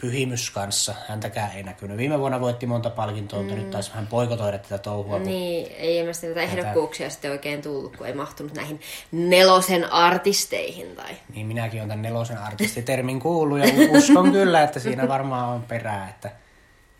Pyhimys 0.01 0.51
kanssa, 0.51 0.95
häntäkään 1.07 1.51
ei 1.55 1.63
näkynyt. 1.63 1.97
Viime 1.97 2.19
vuonna 2.19 2.39
voitti 2.39 2.65
monta 2.65 2.89
palkintoa, 2.89 3.39
mutta 3.39 3.55
nyt 3.55 3.69
taisi 3.69 3.91
vähän 3.91 4.07
poikotoida 4.07 4.57
tätä 4.57 4.77
touhua. 4.77 5.19
Niin, 5.19 5.71
ei 5.77 5.97
ilmeisesti 5.97 6.27
näitä 6.27 6.41
ehdokkuuksia 6.41 7.09
sitten 7.09 7.31
oikein 7.31 7.61
tullut, 7.61 7.97
kun 7.97 8.07
ei 8.07 8.13
mahtunut 8.13 8.53
näihin 8.53 8.81
nelosen 9.11 9.93
artisteihin 9.93 10.95
tai... 10.95 11.17
Niin 11.33 11.47
minäkin 11.47 11.79
olen 11.79 11.89
tämän 11.89 12.01
nelosen 12.01 12.37
artistitermin 12.37 13.19
kuullut 13.19 13.59
ja 13.59 13.65
uskon 13.97 14.31
kyllä, 14.39 14.63
että 14.63 14.79
siinä 14.79 15.07
varmaan 15.07 15.49
on 15.49 15.63
perää, 15.63 16.09
että 16.09 16.31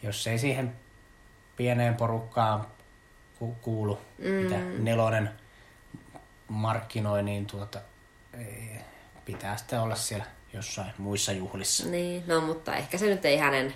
jos 0.03 0.27
ei 0.27 0.39
siihen 0.39 0.73
pieneen 1.55 1.95
porukkaan 1.95 2.67
ku- 3.39 3.57
kuulu, 3.61 3.99
mm. 4.17 4.29
mitä 4.29 4.55
nelonen 4.79 5.29
markkinoi, 6.47 7.23
niin 7.23 7.45
tuota, 7.45 7.81
pitää 9.25 9.57
sitten 9.57 9.81
olla 9.81 9.95
siellä 9.95 10.25
jossain 10.53 10.91
muissa 10.97 11.31
juhlissa. 11.31 11.87
Niin, 11.87 12.23
no 12.27 12.41
mutta 12.41 12.75
ehkä 12.75 12.97
se 12.97 13.05
nyt 13.05 13.25
ei 13.25 13.37
hänen, 13.37 13.73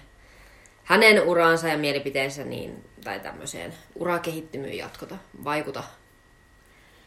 hänen 0.83 1.21
uraansa 1.21 1.67
ja 1.67 1.77
mielipiteensä 1.77 2.43
niin, 2.43 2.85
tai 3.03 3.19
tämmöiseen 3.19 3.73
urakehittymiin 3.95 4.77
jatkota, 4.77 5.15
vaikuta. 5.43 5.83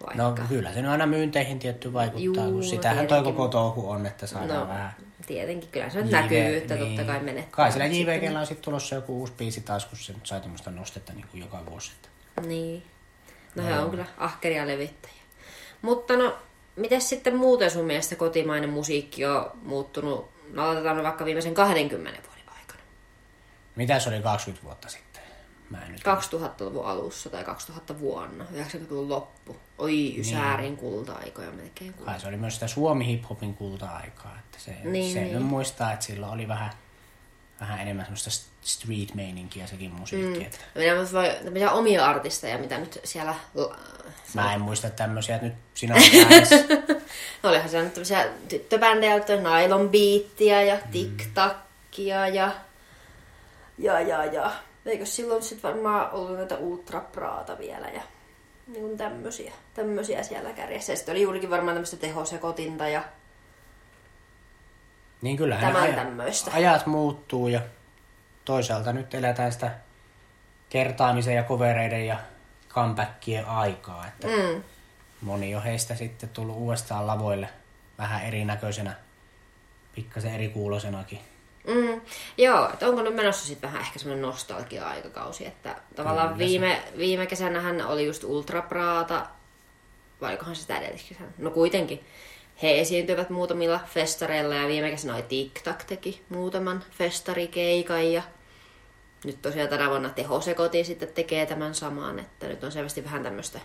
Vaikka. 0.07 0.23
No 0.23 0.49
kyllä 0.49 0.73
se 0.73 0.83
nyt 0.83 0.91
aina 0.91 1.07
myynteihin 1.07 1.59
tietty 1.59 1.93
vaikuttaa, 1.93 2.25
Juu, 2.25 2.35
kun 2.35 2.57
no 2.57 2.63
sitähän 2.63 2.97
toi 2.97 3.07
tietenkin. 3.07 3.35
koko 3.35 3.49
touhu 3.49 3.91
on, 3.91 4.07
että 4.07 4.27
saadaan 4.27 4.61
no 4.61 4.69
vähän 4.69 4.95
tietenkin, 5.27 5.71
kyllä 5.71 5.91
se 5.91 6.01
JV 6.01 6.11
näkyvyyttä 6.11 6.77
totta 6.77 7.05
kai 7.05 7.21
menettää. 7.21 7.51
Kai 7.51 7.73
sillä 7.73 7.87
JVGllä 7.87 8.41
on 8.41 8.47
sitten 8.47 8.65
tulossa 8.65 8.95
joku 8.95 9.21
uusi 9.21 9.33
biisi 9.37 9.61
taas, 9.61 9.87
kun 9.87 9.99
se 9.99 10.13
nyt 10.13 10.27
sai 10.27 10.41
tämmöistä 10.41 10.71
nostetta 10.71 11.13
niin 11.13 11.27
kuin 11.31 11.41
joka 11.41 11.67
vuosi. 11.67 11.93
Että. 11.93 12.09
Niin. 12.49 12.83
No 13.55 13.65
he 13.65 13.79
on 13.79 13.91
kyllä 13.91 14.07
ahkeria 14.19 14.67
levittäjiä. 14.67 15.23
Mutta 15.83 16.17
no, 16.17 16.37
miten 16.77 17.01
sitten 17.01 17.37
muuten 17.37 17.71
sun 17.71 17.85
mielestä 17.85 18.17
kotimainen 18.17 18.71
musiikki 18.71 19.25
on 19.25 19.51
muuttunut, 19.63 20.31
no 20.53 20.63
aloitetaan 20.65 21.03
vaikka 21.03 21.25
viimeisen 21.25 21.55
20 21.55 22.21
vuoden 22.29 22.49
aikana. 22.59 22.81
Mitä 23.77 23.99
se 24.01 24.09
oli 24.09 24.23
20 24.23 24.65
vuotta 24.65 24.89
sitten? 24.89 25.23
Mä 25.71 25.85
en 25.85 25.93
nyt... 25.93 26.01
2000-luvun 26.01 26.87
alussa 26.87 27.31
tai 27.31 27.45
2000 27.45 27.99
vuonna, 28.01 28.45
90-luvun 28.45 29.09
loppu. 29.09 29.57
Oi, 29.79 30.15
Ysäärin 30.19 30.77
kulta-aikoja 30.77 31.51
melkein. 31.51 31.95
Kai 31.95 32.21
se 32.21 32.29
oli 32.29 32.37
myös 32.37 32.55
sitä 32.55 32.67
Suomi 32.69 33.07
hiphopin 33.07 33.55
kulta-aikaa. 33.55 34.39
Että 34.39 34.59
se, 34.61 34.77
Niin, 34.85 35.13
se 35.13 35.21
niin. 35.21 35.43
muistaa, 35.43 35.93
että 35.93 36.07
silloin 36.07 36.33
oli 36.33 36.49
vähän, 36.49 36.71
vähän 37.61 37.81
enemmän 37.81 38.05
semmoista 38.05 38.31
street-meininkiä 38.67 39.67
sekin 39.67 39.93
musiikki. 39.93 40.39
Mm. 40.39 40.45
Että 40.47 40.59
Minä 40.75 40.97
voi, 41.13 41.31
tämmöisiä 41.45 41.71
omia 41.71 42.07
artisteja, 42.07 42.59
mitä 42.59 42.79
nyt 42.79 43.01
siellä... 43.05 43.35
mä 44.35 44.55
en 44.55 44.61
muista 44.61 44.91
tämmöisiä, 44.91 45.35
että 45.35 45.47
nyt 45.47 45.57
sinä. 45.75 45.95
No 47.43 47.51
olihan 47.51 47.69
siellä 47.69 47.85
nyt 47.85 47.95
tämmöisiä 47.95 48.27
tyttöbändejä, 48.49 49.15
että 49.15 49.37
Nylon 49.37 49.91
Beattia 49.91 50.63
ja 50.63 50.79
TikTakia 50.93 52.29
ja... 52.29 52.53
Ja, 53.79 54.01
ja, 54.01 54.25
ja. 54.25 54.53
Eikö 54.87 55.07
silloin 55.07 55.43
sitten 55.43 55.73
varmaan 55.73 56.11
ollut 56.13 56.37
näitä 56.37 56.57
Ultra 56.57 57.01
Praata 57.01 57.59
vielä 57.59 57.89
ja 57.89 58.03
niin 58.67 58.81
kuin 58.81 58.99
tämmöisiä, 58.99 59.53
tämmöisiä 59.75 60.23
siellä 60.23 60.53
kärjessä. 60.53 60.93
Ja 60.93 60.97
sitten 60.97 61.13
oli 61.13 61.23
juurikin 61.23 61.51
varmaan 61.51 61.75
tämmöistä 61.75 61.97
tehosekotinta 61.97 62.89
ja 62.89 63.03
niin 65.23 65.37
kyllähän 65.37 65.73
Tämän 65.75 65.95
tämmöistä. 65.95 66.51
ajat 66.55 66.87
muuttuu 66.87 67.49
ja 67.49 67.61
toisaalta 68.47 68.93
nyt 68.93 69.15
eletään 69.15 69.53
sitä 69.53 69.71
kertaamisen 70.69 71.35
ja 71.35 71.43
kovereiden 71.43 72.07
ja 72.07 72.17
comebackien 72.69 73.47
aikaa. 73.47 74.07
Että 74.07 74.27
mm, 74.27 74.63
moni 75.21 75.55
on 75.55 75.63
heistä 75.63 75.95
sitten 75.95 76.29
tullut 76.29 76.57
uudestaan 76.57 77.07
lavoille 77.07 77.49
vähän 77.99 78.25
erinäköisenä, 78.25 78.95
pikkasen 79.95 80.35
eri 80.35 80.49
kuulosenakin. 80.49 81.21
Mm, 81.67 82.01
joo, 82.39 82.71
että 82.73 82.89
onko 82.89 83.03
nyt 83.03 83.15
menossa 83.15 83.47
sitten 83.47 83.71
vähän 83.71 83.83
ehkä 83.83 83.99
semmoinen 83.99 84.23
nostalgia-aikakausi, 84.23 85.47
että 85.47 85.77
tavallaan 85.97 86.29
Kyllä 86.29 86.39
se. 86.39 86.45
viime, 86.45 86.83
viime 86.99 87.27
kesänähän 87.27 87.87
oli 87.87 88.07
just 88.07 88.25
Ultra 88.25 88.63
Praata, 88.63 89.27
vai 90.21 90.31
olikohan 90.31 90.57
se 90.57 90.61
sitä 90.61 90.79
edelliskesänä? 90.79 91.29
No 91.39 91.51
kuitenkin. 91.51 92.05
He 92.63 92.81
esiintyivät 92.81 93.31
muutamilla 93.31 93.81
festareilla 93.87 94.55
ja 94.55 94.69
viime 94.69 94.91
kesänä 94.91 95.15
oli 95.15 95.23
TikTok 95.23 95.83
teki 95.83 96.25
muutaman 96.29 96.85
festarikeikan 96.91 98.13
ja 98.13 98.23
nyt 99.25 99.43
tosiaan 99.43 99.69
tänä 99.69 99.91
vuonna 99.91 100.09
tehosekoti 100.09 100.85
sitten 100.85 101.09
tekee 101.09 101.47
tämän 101.47 101.75
saman, 101.75 102.19
että 102.19 102.47
nyt 102.47 102.65
on 102.65 102.73
selvästi 102.73 103.05
vähän 103.05 103.23
tämmöistä 103.23 103.61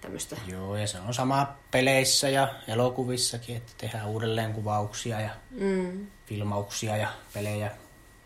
tämmöistä 0.00 0.36
Joo, 0.46 0.76
ja 0.76 0.86
se 0.86 0.98
on 1.00 1.14
sama 1.14 1.56
peleissä 1.70 2.28
ja 2.28 2.48
elokuvissakin, 2.68 3.56
että 3.56 3.72
tehdään 3.78 4.06
uudelleen 4.06 4.52
kuvauksia 4.52 5.20
ja 5.20 5.30
mm, 5.50 6.06
filmauksia 6.26 6.96
ja 6.96 7.08
pelejä 7.34 7.70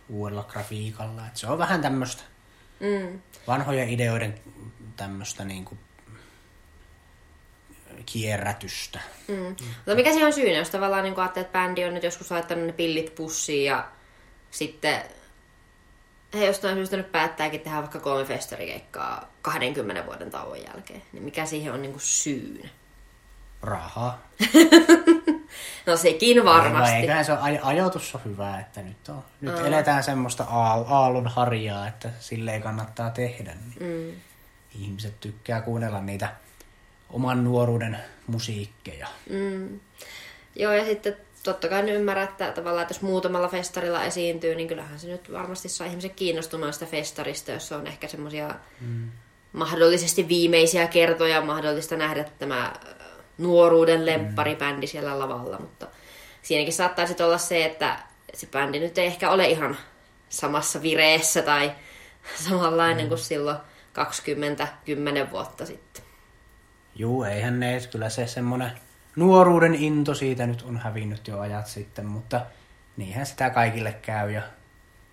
uudella 0.08 0.44
grafiikalla. 0.44 1.26
Että 1.26 1.38
se 1.38 1.46
on 1.46 1.58
vähän 1.58 1.82
tämmöistä 1.82 2.22
mm, 2.80 3.20
vanhojen 3.46 3.88
ideoiden 3.88 4.40
tämmöistä 4.96 5.44
niin 5.44 5.64
kuin 5.64 5.78
kierrätystä. 8.06 9.00
Mm. 9.28 9.56
Mutta 9.76 9.94
mikä 9.94 10.10
siihen 10.10 10.26
on 10.26 10.32
syynä, 10.32 10.58
jos 10.58 10.70
tavallaan 10.70 11.04
niin 11.04 11.18
ajattelee, 11.18 11.46
että 11.46 11.58
bändi 11.58 11.84
on 11.84 11.94
nyt 11.94 12.02
joskus 12.02 12.30
laittanut 12.30 12.66
ne 12.66 12.72
pillit 12.72 13.14
pussiin 13.14 13.64
ja 13.64 13.88
sitten 14.50 15.02
he 16.34 16.46
jostain 16.46 16.74
syystä 16.76 16.96
nyt 16.96 17.12
päättääkin 17.12 17.60
tehdä 17.60 17.76
vaikka 17.78 18.00
kolme 18.00 18.24
festarikeikkaa 18.24 19.32
20 19.42 20.06
vuoden 20.06 20.30
tauon 20.30 20.64
jälkeen. 20.64 21.02
Niin 21.12 21.22
mikä 21.22 21.46
siihen 21.46 21.72
on 21.72 21.82
niin 21.82 21.92
kuin 21.92 22.02
syynä? 22.02 22.68
Rahaa. 23.62 24.22
No 25.86 25.96
sekin 25.96 26.44
varmasti. 26.44 26.94
No, 26.94 27.00
eiköhän 27.00 27.24
se 27.24 27.32
aj- 27.32 27.60
ajoitus 27.62 28.14
on 28.14 28.20
hyvä, 28.24 28.60
että 28.60 28.82
nyt, 28.82 29.08
on, 29.08 29.24
nyt 29.40 29.54
Aa. 29.54 29.66
eletään 29.66 30.02
semmoista 30.02 30.44
aal- 30.44 30.84
aallon 30.88 31.26
harjaa, 31.28 31.88
että 31.88 32.10
silleen 32.20 32.62
kannattaa 32.62 33.10
tehdä. 33.10 33.54
Niin 33.54 33.76
Mm. 33.80 34.20
Ihmiset 34.82 35.20
tykkää 35.20 35.60
kuunnella 35.60 36.00
niitä 36.00 36.28
oman 37.10 37.44
nuoruuden 37.44 37.98
musiikkeja. 38.26 39.08
Mm. 39.30 39.80
Joo, 40.56 40.72
ja 40.72 40.84
sitten 40.84 41.16
totta 41.42 41.68
kai 41.68 41.82
nyt 41.82 41.94
ymmärrän, 41.94 42.28
että 42.28 42.52
tavallaan, 42.52 42.82
että 42.82 42.94
jos 42.94 43.02
muutamalla 43.02 43.48
festarilla 43.48 44.04
esiintyy, 44.04 44.54
niin 44.54 44.68
kyllähän 44.68 44.98
se 44.98 45.08
nyt 45.08 45.32
varmasti 45.32 45.68
saa 45.68 45.86
ihmiset 45.86 46.12
kiinnostumaan 46.14 46.72
sitä 46.72 46.86
festarista, 46.86 47.52
jos 47.52 47.72
on 47.72 47.86
ehkä 47.86 48.08
semmoisia 48.08 48.54
mm. 48.80 49.10
mahdollisesti 49.52 50.28
viimeisiä 50.28 50.86
kertoja 50.86 51.40
mahdollista 51.40 51.96
nähdä 51.96 52.24
tämä 52.38 52.64
äh, 52.64 53.06
nuoruuden 53.38 54.06
lempparibändi 54.06 54.86
siellä 54.86 55.18
lavalla, 55.18 55.58
mutta 55.58 55.86
siinäkin 56.42 56.72
saattaa 56.72 57.06
sitten 57.06 57.26
olla 57.26 57.38
se, 57.38 57.64
että 57.64 57.98
se 58.34 58.46
bändi 58.46 58.80
nyt 58.80 58.98
ei 58.98 59.06
ehkä 59.06 59.30
ole 59.30 59.48
ihan 59.48 59.76
samassa 60.28 60.82
vireessä 60.82 61.42
tai 61.42 61.72
samanlainen 62.48 63.04
mm. 63.04 63.08
kuin 63.08 63.18
silloin 63.18 63.58
20-10 65.26 65.30
vuotta 65.30 65.66
sitten. 65.66 66.04
Juu, 66.94 67.24
eihän 67.24 67.60
ne, 67.60 67.80
kyllä 67.92 68.08
se 68.08 68.26
semmoinen 68.26 68.70
nuoruuden 69.18 69.74
into 69.74 70.14
siitä 70.14 70.46
nyt 70.46 70.62
on 70.62 70.78
hävinnyt 70.78 71.28
jo 71.28 71.40
ajat 71.40 71.66
sitten, 71.66 72.06
mutta 72.06 72.40
niinhän 72.96 73.26
sitä 73.26 73.50
kaikille 73.50 73.92
käy 73.92 74.30
ja 74.30 74.42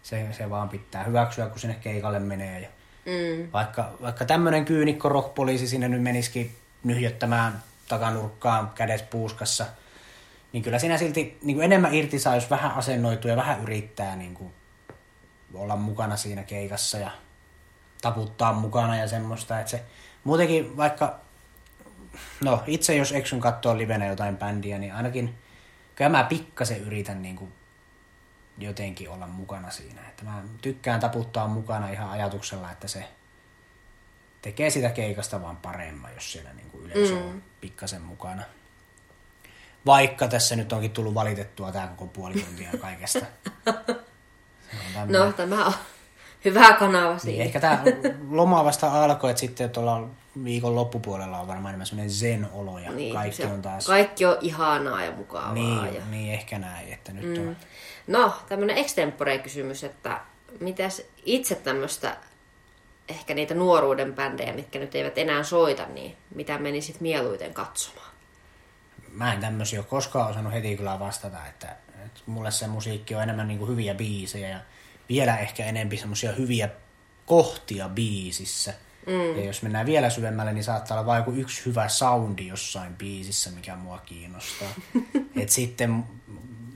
se, 0.03 0.27
se 0.31 0.49
vaan 0.49 0.69
pitää 0.69 1.03
hyväksyä, 1.03 1.47
kun 1.49 1.59
sinne 1.59 1.75
keikalle 1.81 2.19
menee. 2.19 2.59
Ja 2.59 2.69
Mm. 3.05 3.47
vaikka, 3.53 3.91
vaikka 4.01 4.25
tämmöinen 4.25 4.65
kyynikko 4.65 5.09
rockpoliisi 5.09 5.67
sinne 5.67 5.87
nyt 5.87 6.01
menisikin 6.01 6.55
nyhjöttämään 6.83 7.63
takanurkkaan 7.87 8.71
kädet 8.75 9.09
puuskassa, 9.09 9.65
niin 10.53 10.63
kyllä 10.63 10.79
siinä 10.79 10.97
silti 10.97 11.37
niin 11.43 11.57
kuin 11.57 11.65
enemmän 11.65 11.93
irti 11.93 12.19
saa, 12.19 12.35
jos 12.35 12.49
vähän 12.49 12.71
asennoituu 12.71 13.29
ja 13.31 13.37
vähän 13.37 13.63
yrittää 13.63 14.15
niin 14.15 14.33
kuin 14.33 14.53
olla 15.53 15.75
mukana 15.75 16.17
siinä 16.17 16.43
keikassa 16.43 16.97
ja 16.97 17.11
taputtaa 18.01 18.53
mukana 18.53 18.97
ja 18.97 19.07
semmoista. 19.07 19.59
Että 19.59 19.71
se 19.71 19.83
muutenkin 20.23 20.77
vaikka, 20.77 21.19
no 22.43 22.63
itse 22.67 22.95
jos 22.95 23.11
eksyn 23.11 23.39
katsoa 23.39 23.77
livenä 23.77 24.05
jotain 24.05 24.37
bändiä, 24.37 24.77
niin 24.77 24.93
ainakin 24.93 25.35
kyllä 25.95 26.09
mä 26.09 26.23
pikkasen 26.23 26.81
yritän 26.81 27.21
niin 27.21 27.35
kuin 27.35 27.53
jotenkin 28.57 29.09
olla 29.09 29.27
mukana 29.27 29.71
siinä. 29.71 30.01
Että 30.09 30.25
mä 30.25 30.43
tykkään 30.61 30.99
taputtaa 30.99 31.47
mukana 31.47 31.89
ihan 31.89 32.09
ajatuksella, 32.09 32.71
että 32.71 32.87
se 32.87 33.05
tekee 34.41 34.69
sitä 34.69 34.89
keikasta 34.89 35.41
vaan 35.41 35.57
paremman, 35.57 36.13
jos 36.13 36.31
siellä 36.31 36.53
niin 36.53 36.69
kuin 36.69 36.85
yleisö 36.85 37.15
mm. 37.15 37.21
on 37.21 37.43
pikkasen 37.61 38.01
mukana. 38.01 38.43
Vaikka 39.85 40.27
tässä 40.27 40.55
nyt 40.55 40.73
onkin 40.73 40.91
tullut 40.91 41.13
valitettua 41.13 41.71
tämä 41.71 41.87
koko 41.87 42.07
puoli 42.07 42.33
tuntia 42.33 42.69
kaikesta. 42.81 43.25
No, 45.07 45.33
tämä 45.33 45.65
on 45.65 45.73
hyvä 46.45 46.73
kanava 46.73 47.09
niin 47.09 47.19
siinä. 47.19 47.43
ehkä 47.43 47.59
tämä 47.59 47.83
loma 48.29 48.65
vasta 48.65 49.03
alkoi, 49.03 49.29
että 49.29 49.39
sitten 49.39 49.69
tuolla 49.69 50.09
viikon 50.43 50.75
loppupuolella 50.75 51.39
on 51.39 51.47
varmaan 51.47 51.71
enemmän 51.71 51.87
semmoinen 51.87 52.11
zen-olo 52.11 52.79
ja 52.79 52.91
niin, 52.91 53.13
kaikki 53.13 53.37
se- 53.37 53.47
on 53.47 53.61
taas... 53.61 53.85
Kaikki 53.87 54.25
on 54.25 54.37
ihanaa 54.41 55.03
ja 55.03 55.11
mukavaa. 55.11 55.53
niin, 55.53 55.95
ja... 55.95 56.01
niin, 56.11 56.33
ehkä 56.33 56.59
näin, 56.59 56.93
että 56.93 57.13
nyt 57.13 57.39
mm. 57.39 57.47
on... 57.47 57.57
No, 58.07 58.33
tämmöinen 58.49 58.77
extempore-kysymys, 58.77 59.83
että 59.83 60.21
mitäs 60.59 61.01
itse 61.25 61.55
tämmöistä, 61.55 62.17
ehkä 63.09 63.33
niitä 63.33 63.53
nuoruuden 63.53 64.13
bändejä, 64.13 64.53
mitkä 64.53 64.79
nyt 64.79 64.95
eivät 64.95 65.17
enää 65.17 65.43
soita, 65.43 65.85
niin 65.85 66.17
mitä 66.35 66.57
menisit 66.57 67.01
mieluiten 67.01 67.53
katsomaan? 67.53 68.11
Mä 69.11 69.33
en 69.33 69.39
tämmöisiä 69.39 69.79
ole 69.79 69.85
koskaan 69.89 70.29
osannut 70.29 70.53
heti 70.53 70.77
kyllä 70.77 70.99
vastata, 70.99 71.37
että, 71.49 71.75
että 72.05 72.21
mulle 72.25 72.51
se 72.51 72.67
musiikki 72.67 73.15
on 73.15 73.23
enemmän 73.23 73.47
niin 73.47 73.59
kuin 73.59 73.71
hyviä 73.71 73.95
biisejä 73.95 74.49
ja 74.49 74.59
vielä 75.09 75.37
ehkä 75.37 75.65
enempi 75.65 75.97
semmoisia 75.97 76.31
hyviä 76.31 76.69
kohtia 77.25 77.89
biisissä. 77.89 78.73
Mm. 79.07 79.37
Ja 79.37 79.45
jos 79.45 79.61
mennään 79.61 79.85
vielä 79.85 80.09
syvemmälle, 80.09 80.53
niin 80.53 80.63
saattaa 80.63 80.97
olla 80.97 81.05
vain 81.05 81.19
joku 81.19 81.31
yksi 81.31 81.65
hyvä 81.65 81.87
soundi 81.87 82.47
jossain 82.47 82.95
biisissä, 82.95 83.51
mikä 83.51 83.75
mua 83.75 83.97
kiinnostaa. 83.97 84.69
Et 85.41 85.49
sitten 85.49 86.03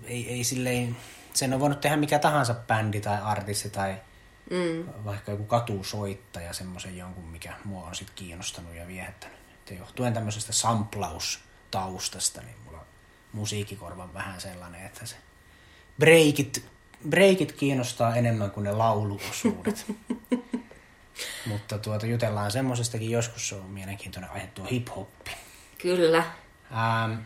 ei, 0.03 0.29
ei 0.29 0.43
silleen, 0.43 0.97
sen 1.33 1.53
on 1.53 1.59
voinut 1.59 1.81
tehdä 1.81 1.97
mikä 1.97 2.19
tahansa 2.19 2.53
bändi 2.53 3.01
tai 3.01 3.17
artisti 3.21 3.69
tai 3.69 3.95
mm. 4.49 5.05
vaikka 5.05 5.31
joku 5.31 5.43
katusoittaja, 5.43 6.53
semmoisen 6.53 6.97
jonkun, 6.97 7.23
mikä 7.23 7.53
mua 7.63 7.85
on 7.85 7.95
sitten 7.95 8.15
kiinnostanut 8.15 8.75
ja 8.75 8.87
viehättänyt. 8.87 9.39
Että 9.53 9.73
johtuen 9.73 10.13
tämmöisestä 10.13 10.53
samplaustaustasta, 10.53 12.41
niin 12.41 12.55
mulla 12.65 12.85
musiikkikorva 13.33 14.03
on 14.03 14.13
vähän 14.13 14.41
sellainen, 14.41 14.85
että 14.85 15.05
se 15.05 15.15
breikit, 15.99 16.65
breikit 17.09 17.51
kiinnostaa 17.51 18.15
enemmän 18.15 18.51
kuin 18.51 18.63
ne 18.63 18.71
lauluosuudet. 18.71 19.85
Mutta 21.45 21.77
tuota, 21.77 22.05
jutellaan 22.05 22.51
semmoisestakin 22.51 23.11
joskus, 23.11 23.49
se 23.49 23.55
on 23.55 23.65
mielenkiintoinen 23.65 24.31
aihe 24.31 24.47
tuo 24.47 24.65
hip-hoppi. 24.65 25.31
Kyllä. 25.77 26.23
Ähm, 26.71 27.19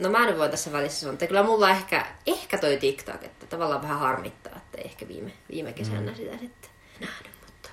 No 0.00 0.10
mä 0.10 0.26
nyt 0.26 0.38
voin 0.38 0.50
tässä 0.50 0.72
välissä 0.72 1.00
sanoa, 1.00 1.12
että 1.12 1.26
kyllä 1.26 1.42
mulla 1.42 1.70
ehkä, 1.70 2.06
ehkä 2.26 2.58
toi 2.58 2.76
TikTok, 2.76 3.24
että 3.24 3.46
tavallaan 3.46 3.82
vähän 3.82 3.98
harmittaa, 3.98 4.56
että 4.56 4.78
ei 4.78 4.84
ehkä 4.84 5.08
viime, 5.08 5.32
viime 5.50 5.72
kesänä 5.72 6.10
mm. 6.10 6.16
sitä 6.16 6.38
sitten 6.38 6.70
nähnyt, 7.00 7.32
mutta 7.46 7.68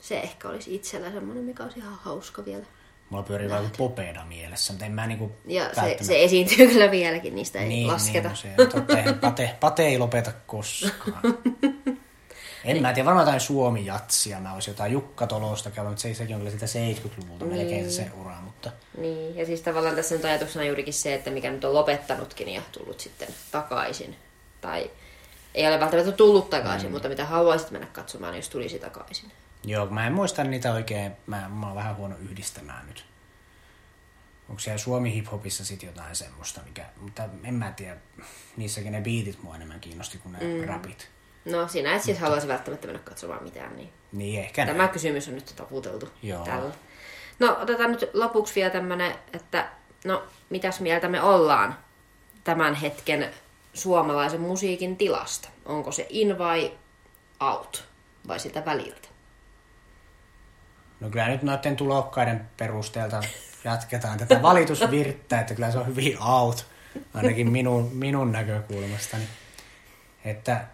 se 0.00 0.20
ehkä 0.20 0.48
olisi 0.48 0.74
itsellä 0.74 1.10
semmoinen, 1.10 1.44
mikä 1.44 1.62
olisi 1.62 1.78
ihan 1.78 1.98
hauska 2.02 2.44
vielä. 2.44 2.64
Mulla 3.10 3.24
pyörii 3.24 3.50
vaan 3.50 3.62
joku 3.64 3.76
popeda 3.76 4.24
mielessä, 4.24 4.72
mutta 4.72 4.86
en 4.86 4.92
mä 4.92 5.06
niinku 5.06 5.32
Ja 5.44 5.70
se, 5.74 5.96
se 6.00 6.24
esiintyy 6.24 6.68
kyllä 6.68 6.90
vieläkin, 6.90 7.34
niistä 7.34 7.58
ei 7.58 7.68
niin, 7.68 7.88
lasketa. 7.88 8.28
Niin, 8.28 8.56
no 8.56 8.64
se, 8.64 8.66
totta, 8.66 8.98
eihän 8.98 9.18
pate, 9.18 9.56
pate 9.60 9.86
ei 9.86 9.98
lopeta 9.98 10.32
koskaan. 10.46 11.22
En 12.64 12.82
mä 12.82 12.92
tiedä, 12.92 13.06
varmaan 13.06 13.26
jotain 13.26 13.40
Suomi-jatsia. 13.40 14.40
Mä 14.40 14.54
olisin 14.54 14.72
jotain 14.72 14.92
Jukka 14.92 15.26
Tolosta 15.26 15.70
käynyt, 15.70 15.90
mutta 15.90 16.02
se, 16.02 16.14
sekin 16.14 16.36
on 16.36 16.40
kyllä 16.40 16.58
sitä 16.58 16.66
70-luvulta 16.66 17.44
melkein 17.44 17.92
se 17.92 18.10
ura, 18.20 18.40
mutta 18.40 18.72
Niin, 18.98 19.36
ja 19.36 19.46
siis 19.46 19.60
tavallaan 19.60 19.96
tässä 19.96 20.14
nyt 20.14 20.24
ajatuksena 20.24 20.64
juurikin 20.64 20.94
se, 20.94 21.14
että 21.14 21.30
mikä 21.30 21.50
nyt 21.50 21.64
on 21.64 21.74
lopettanutkin 21.74 22.48
ja 22.48 22.62
tullut 22.72 23.00
sitten 23.00 23.28
takaisin. 23.50 24.16
Tai 24.60 24.90
ei 25.54 25.66
ole 25.68 25.80
välttämättä 25.80 26.12
tullut 26.12 26.50
takaisin, 26.50 26.88
mm. 26.88 26.92
mutta 26.92 27.08
mitä 27.08 27.24
haluaisit 27.24 27.70
mennä 27.70 27.86
katsomaan, 27.92 28.36
jos 28.36 28.48
tulisi 28.48 28.78
takaisin. 28.78 29.32
Joo, 29.64 29.86
mä 29.86 30.06
en 30.06 30.12
muista 30.12 30.44
niitä 30.44 30.72
oikein, 30.72 31.12
mä, 31.26 31.48
mä 31.48 31.66
oon 31.66 31.76
vähän 31.76 31.96
huono 31.96 32.16
yhdistämään 32.16 32.86
nyt. 32.86 33.04
Onko 34.48 34.60
siellä 34.60 34.78
Suomi 34.78 35.14
hiphopissa 35.14 35.64
sitten 35.64 35.86
jotain 35.86 36.16
semmoista, 36.16 36.60
mikä, 36.66 36.84
mutta 37.00 37.28
en 37.44 37.54
mä 37.54 37.72
tiedä, 37.72 37.96
niissäkin 38.56 38.92
ne 38.92 39.00
biitit 39.00 39.42
mua 39.42 39.56
enemmän 39.56 39.80
kiinnosti 39.80 40.18
kuin 40.18 40.32
ne 40.32 40.38
mm. 40.38 40.68
rapit. 40.68 41.08
No, 41.44 41.68
sinä 41.68 41.94
et 41.96 42.02
siis 42.02 42.18
haluaisi 42.18 42.48
välttämättä 42.48 42.86
mennä 42.86 43.02
katsomaan 43.02 43.42
mitään, 43.42 43.76
niin 43.76 43.92
Niin 44.12 44.40
ehkä 44.40 44.66
tämä 44.66 44.78
näin. 44.78 44.90
kysymys 44.90 45.28
on 45.28 45.34
nyt 45.34 45.52
taputeltu 45.56 46.08
Joo. 46.22 46.44
tällä. 46.44 46.74
No, 47.38 47.56
otetaan 47.60 47.92
nyt 47.92 48.10
lopuksi 48.14 48.54
vielä 48.54 48.70
tämmönen, 48.70 49.14
että 49.32 49.70
no, 50.04 50.22
mitäs 50.50 50.80
mieltä 50.80 51.08
me 51.08 51.22
ollaan 51.22 51.76
tämän 52.44 52.74
hetken 52.74 53.30
suomalaisen 53.74 54.40
musiikin 54.40 54.96
tilasta? 54.96 55.48
Onko 55.64 55.92
se 55.92 56.06
in 56.08 56.38
vai 56.38 56.72
out? 57.40 57.84
Vai 58.28 58.40
sitä 58.40 58.64
väliltä? 58.64 59.08
No 61.00 61.10
kyllä 61.10 61.28
nyt 61.28 61.42
noiden 61.42 61.76
tulokkaiden 61.76 62.48
perusteelta 62.56 63.22
jatketaan 63.64 64.18
tätä 64.18 64.42
valitusvirttä, 64.42 65.40
että 65.40 65.54
kyllä 65.54 65.70
se 65.70 65.78
on 65.78 65.86
hyvin 65.86 66.22
out, 66.22 66.66
ainakin 67.14 67.50
minun, 67.50 67.90
minun 67.92 68.32
näkökulmastani. 68.32 69.24
Että 70.24 70.64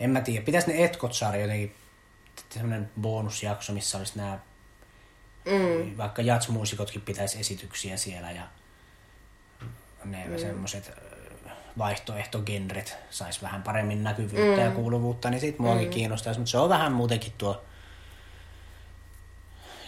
en 0.00 0.10
mä 0.10 0.20
tiedä, 0.20 0.44
pitäisi 0.44 0.72
ne 0.72 0.84
etkot 0.84 1.14
saada 1.14 1.36
jotenkin 1.36 1.74
sellainen 2.50 2.90
bonusjakso, 3.00 3.72
missä 3.72 3.98
olisi 3.98 4.12
nämä, 4.16 4.38
mm. 5.44 5.96
vaikka 5.96 6.22
jatsmuusikotkin 6.22 7.00
pitäisi 7.00 7.40
esityksiä 7.40 7.96
siellä 7.96 8.30
ja 8.30 8.42
ne 10.04 10.24
mm. 10.28 10.38
semmoiset 10.38 10.92
vaihtoehtogenret 11.78 12.96
sais 13.10 13.42
vähän 13.42 13.62
paremmin 13.62 14.02
näkyvyyttä 14.02 14.60
mm. 14.60 14.64
ja 14.64 14.70
kuuluvuutta, 14.70 15.30
niin 15.30 15.40
sit 15.40 15.58
muakin 15.58 15.88
mm. 15.88 15.90
kiinnostaisi, 15.90 16.40
mutta 16.40 16.50
se 16.50 16.58
on 16.58 16.68
vähän 16.68 16.92
muutenkin 16.92 17.32
tuo, 17.38 17.64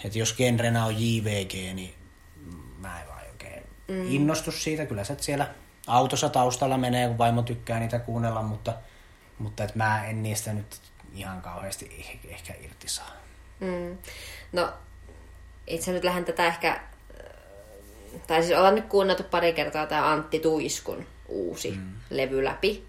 että 0.05 0.19
jos 0.19 0.37
genrenä 0.37 0.85
on 0.85 0.95
JVG, 0.97 1.53
niin 1.75 1.95
mä 2.79 3.01
en 3.01 3.09
vaan 3.09 3.23
oikein 3.31 3.63
mm. 3.89 4.13
innostu 4.13 4.53
siitä. 4.53 4.87
Kyllä 4.87 5.05
se 5.05 5.17
siellä 5.21 5.47
autossa 5.87 6.29
taustalla 6.29 6.79
menee, 6.79 7.09
kun 7.09 7.19
vaimo 7.19 7.43
tykkää 7.43 7.81
niitä 7.81 7.99
kuunnella, 7.99 8.43
mutta, 8.43 8.75
mutta 9.39 9.65
et 9.65 9.75
mä 9.75 10.07
en 10.07 10.23
niistä 10.23 10.53
nyt 10.53 10.81
ihan 11.15 11.43
kauheasti 11.43 12.09
eh- 12.25 12.33
ehkä 12.33 12.55
irti 12.61 12.89
saa. 12.89 13.11
Mm. 13.61 13.99
No, 14.53 14.73
itse 15.67 15.93
nyt 15.93 16.05
lähden 16.05 16.25
tätä 16.25 16.47
ehkä, 16.47 16.81
tai 18.27 18.43
siis 18.43 18.59
ollaan 18.59 18.75
nyt 18.75 18.87
kuunneltu 18.87 19.23
pari 19.23 19.53
kertaa 19.53 19.87
tämä 19.87 20.13
Antti 20.13 20.39
Tuiskun 20.39 21.07
uusi 21.29 21.71
mm. 21.71 21.93
levy 22.11 22.45
läpi. 22.45 22.87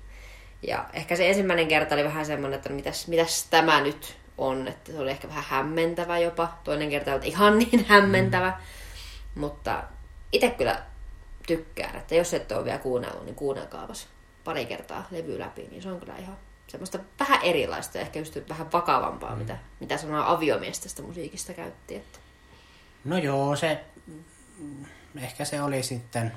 Ja 0.67 0.85
ehkä 0.93 1.15
se 1.15 1.29
ensimmäinen 1.29 1.67
kerta 1.67 1.95
oli 1.95 2.03
vähän 2.03 2.25
semmoinen, 2.25 2.57
että 2.57 2.69
mitäs, 2.69 3.07
mitäs 3.07 3.47
tämä 3.49 3.81
nyt 3.81 4.17
on, 4.37 4.67
että 4.67 4.91
se 4.91 4.99
oli 4.99 5.11
ehkä 5.11 5.27
vähän 5.27 5.43
hämmentävä 5.47 6.19
jopa. 6.19 6.57
Toinen 6.63 6.89
kerta 6.89 7.13
oli 7.13 7.27
ihan 7.27 7.57
niin 7.59 7.85
hämmentävä. 7.85 8.49
Mm. 8.49 9.41
Mutta 9.41 9.83
itse 10.31 10.49
kyllä 10.49 10.81
tykkään, 11.47 11.95
että 11.95 12.15
jos 12.15 12.33
et 12.33 12.51
ole 12.51 12.65
vielä 12.65 12.77
kuunnellut, 12.77 13.25
niin 13.25 13.35
kuunnelkaapas 13.35 14.07
pari 14.43 14.65
kertaa 14.65 15.07
levy 15.11 15.39
läpi, 15.39 15.67
niin 15.71 15.81
se 15.81 15.89
on 15.89 15.99
kyllä 15.99 16.17
ihan 16.17 16.37
semmoista 16.67 16.99
vähän 17.19 17.41
erilaista 17.41 17.99
ehkä 17.99 18.19
just 18.19 18.37
vähän 18.49 18.71
vakavampaa, 18.71 19.31
mm. 19.31 19.37
mitä, 19.37 19.57
mitä 19.79 19.97
sanaa 19.97 20.31
aviomies 20.31 20.79
tästä 20.79 21.01
musiikista 21.01 21.53
käytti. 21.53 21.95
Että. 21.95 22.19
No 23.05 23.17
joo, 23.17 23.55
se, 23.55 23.83
ehkä 25.15 25.45
se 25.45 25.61
oli 25.61 25.83
sitten... 25.83 26.31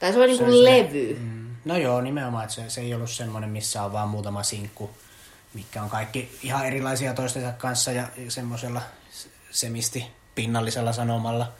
Tai 0.00 0.12
se 0.12 0.18
oli 0.18 0.26
niin 0.26 0.38
se 0.38 0.44
kuin 0.44 0.54
oli 0.54 0.64
se- 0.64 0.70
levy. 0.70 1.16
Mm, 1.20 1.56
no 1.64 1.76
joo, 1.76 2.00
nimenomaan, 2.00 2.44
että 2.44 2.54
se, 2.54 2.70
se 2.70 2.80
ei 2.80 2.94
ollut 2.94 3.10
semmoinen, 3.10 3.50
missä 3.50 3.82
on 3.82 3.92
vaan 3.92 4.08
muutama 4.08 4.42
sinkku, 4.42 4.90
mikä 5.54 5.82
on 5.82 5.90
kaikki 5.90 6.38
ihan 6.42 6.66
erilaisia 6.66 7.14
toistensa 7.14 7.52
kanssa 7.52 7.92
ja 7.92 8.08
semmoisella 8.28 8.82
semisti 9.50 10.06
pinnallisella 10.34 10.92
sanomalla. 10.92 11.52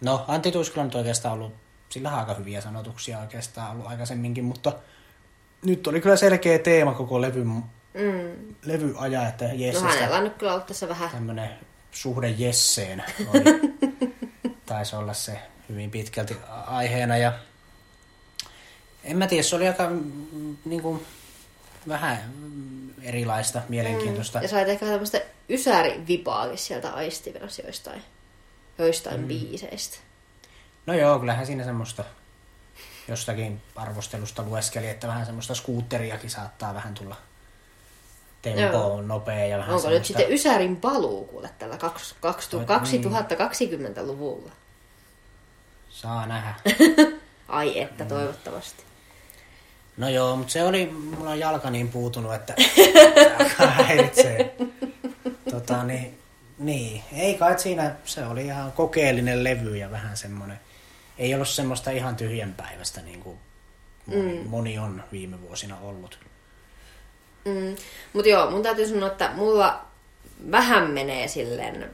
No, 0.00 0.24
Antti 0.28 0.52
Tuiskula 0.52 0.80
on 0.82 0.86
nyt 0.86 0.94
oikeastaan 0.94 1.34
ollut, 1.34 1.54
sillä 1.88 2.12
on 2.12 2.18
aika 2.18 2.34
hyviä 2.34 2.60
sanotuksia 2.60 3.18
oikeastaan 3.18 3.70
ollut 3.70 3.86
aikaisemminkin, 3.86 4.44
mutta 4.44 4.72
nyt 5.64 5.86
oli 5.86 6.00
kyllä 6.00 6.16
selkeä 6.16 6.58
teema 6.58 6.94
koko 6.94 7.20
levy, 7.20 7.44
Mm. 7.94 8.54
levyaja, 8.64 9.28
että 9.28 9.44
No 9.44 9.54
Jessestä 9.54 9.88
hänellä 9.88 10.16
on 10.16 10.24
nyt 10.24 10.34
kyllä 10.38 10.52
ollut 10.52 10.66
tässä 10.66 10.88
vähän... 10.88 11.10
tämmöinen 11.10 11.50
suhde 11.92 12.28
Jesseen 12.28 13.04
oli 13.28 13.44
taisi 14.66 14.96
olla 14.96 15.14
se 15.14 15.38
hyvin 15.68 15.90
pitkälti 15.90 16.36
aiheena. 16.66 17.16
Ja 17.16 17.32
en 19.04 19.16
mä 19.16 19.26
tiedä, 19.26 19.42
se 19.42 19.56
oli 19.56 19.68
aika 19.68 19.90
mm, 19.90 20.56
niin 20.64 20.82
kuin, 20.82 21.06
vähän 21.88 22.32
mm, 22.36 22.90
erilaista, 23.02 23.62
mielenkiintoista. 23.68 24.38
Ja 24.38 24.48
sait 24.48 24.68
ehkä 24.68 24.86
tämmöistä 24.86 25.20
ysärivipaakin 25.48 26.58
sieltä 26.58 26.90
aistivirassa 26.90 27.62
joistain, 27.62 28.02
joistain 28.78 29.20
mm. 29.20 29.28
biiseistä. 29.28 29.98
No 30.86 30.94
joo, 30.94 31.18
kyllähän 31.18 31.46
siinä 31.46 31.64
semmoista 31.64 32.04
jostakin 33.08 33.62
arvostelusta 33.76 34.42
lueskeli, 34.42 34.88
että 34.88 35.06
vähän 35.06 35.26
semmoista 35.26 35.54
skuutteriakin 35.54 36.30
saattaa 36.30 36.74
vähän 36.74 36.94
tulla 36.94 37.16
tempo 38.44 38.76
Joo. 38.76 38.94
on 38.94 39.08
nopea 39.08 39.46
ja 39.46 39.58
vähän 39.58 39.74
Onko 39.74 39.88
nyt 39.88 40.04
semmoista... 40.04 40.18
sitten 40.18 40.32
Ysärin 40.34 40.76
paluu 40.76 41.24
kuule 41.24 41.50
tällä 41.58 41.76
kaks- 41.76 42.14
kaks- 42.20 42.54
Oi, 42.54 42.64
2020-luvulla? 42.64 44.52
Saa 45.90 46.26
nähdä. 46.26 46.54
Ai 47.48 47.80
että, 47.80 48.04
toivottavasti. 48.04 48.82
No 49.96 50.08
joo, 50.08 50.36
mutta 50.36 50.52
se 50.52 50.62
oli, 50.62 50.86
mulla 50.86 51.30
on 51.30 51.38
jalka 51.38 51.70
niin 51.70 51.88
puutunut, 51.88 52.34
että 52.34 52.54
alkaa 53.40 53.66
häiritsee. 53.66 54.56
Tota, 55.50 55.84
niin, 55.84 56.18
niin, 56.58 57.02
ei 57.12 57.34
kai 57.34 57.58
siinä, 57.58 57.94
se 58.04 58.26
oli 58.26 58.44
ihan 58.44 58.72
kokeellinen 58.72 59.44
levy 59.44 59.76
ja 59.76 59.90
vähän 59.90 60.16
semmoinen, 60.16 60.60
ei 61.18 61.34
ollut 61.34 61.48
semmoista 61.48 61.90
ihan 61.90 62.16
tyhjänpäiväistä 62.16 63.00
niin 63.00 63.20
kuin 63.20 63.38
moni, 64.06 64.38
mm. 64.38 64.48
moni 64.48 64.78
on 64.78 65.04
viime 65.12 65.40
vuosina 65.40 65.76
ollut. 65.82 66.18
Mm. 67.44 67.76
Mutta 68.12 68.28
joo, 68.28 68.50
mun 68.50 68.62
täytyy 68.62 68.88
sanoa, 68.88 69.08
että 69.08 69.30
mulla 69.34 69.84
vähän 70.50 70.90
menee 70.90 71.28
silleen 71.28 71.90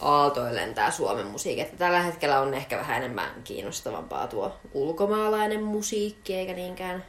aaltoilleen 0.00 0.74
tää 0.74 0.90
Suomen 0.90 1.26
musiikki. 1.26 1.60
Että 1.60 1.76
tällä 1.76 2.02
hetkellä 2.02 2.40
on 2.40 2.54
ehkä 2.54 2.78
vähän 2.78 2.96
enemmän 2.96 3.30
kiinnostavampaa 3.44 4.26
tuo 4.26 4.56
ulkomaalainen 4.74 5.62
musiikki, 5.62 6.34
eikä 6.34 6.52
niinkään 6.52 7.04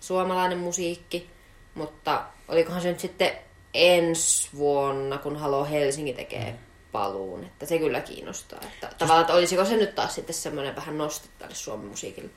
suomalainen 0.00 0.58
musiikki. 0.58 1.30
Mutta 1.74 2.24
olikohan 2.48 2.82
se 2.82 2.88
nyt 2.88 3.00
sitten 3.00 3.32
ensi 3.74 4.48
vuonna, 4.56 5.18
kun 5.18 5.36
Halo 5.36 5.64
Helsinki 5.64 6.12
tekee 6.12 6.58
paluun, 6.92 7.44
että 7.44 7.66
se 7.66 7.78
kyllä 7.78 8.00
kiinnostaa. 8.00 8.60
Että 8.62 8.90
tavallaan, 8.98 9.20
että 9.20 9.34
olisiko 9.34 9.64
se 9.64 9.76
nyt 9.76 9.94
taas 9.94 10.14
sitten 10.14 10.34
semmoinen 10.34 10.76
vähän 10.76 10.98
noste 10.98 11.28
tälle 11.38 11.54
Suomen 11.54 11.86
musiikille. 11.86 12.30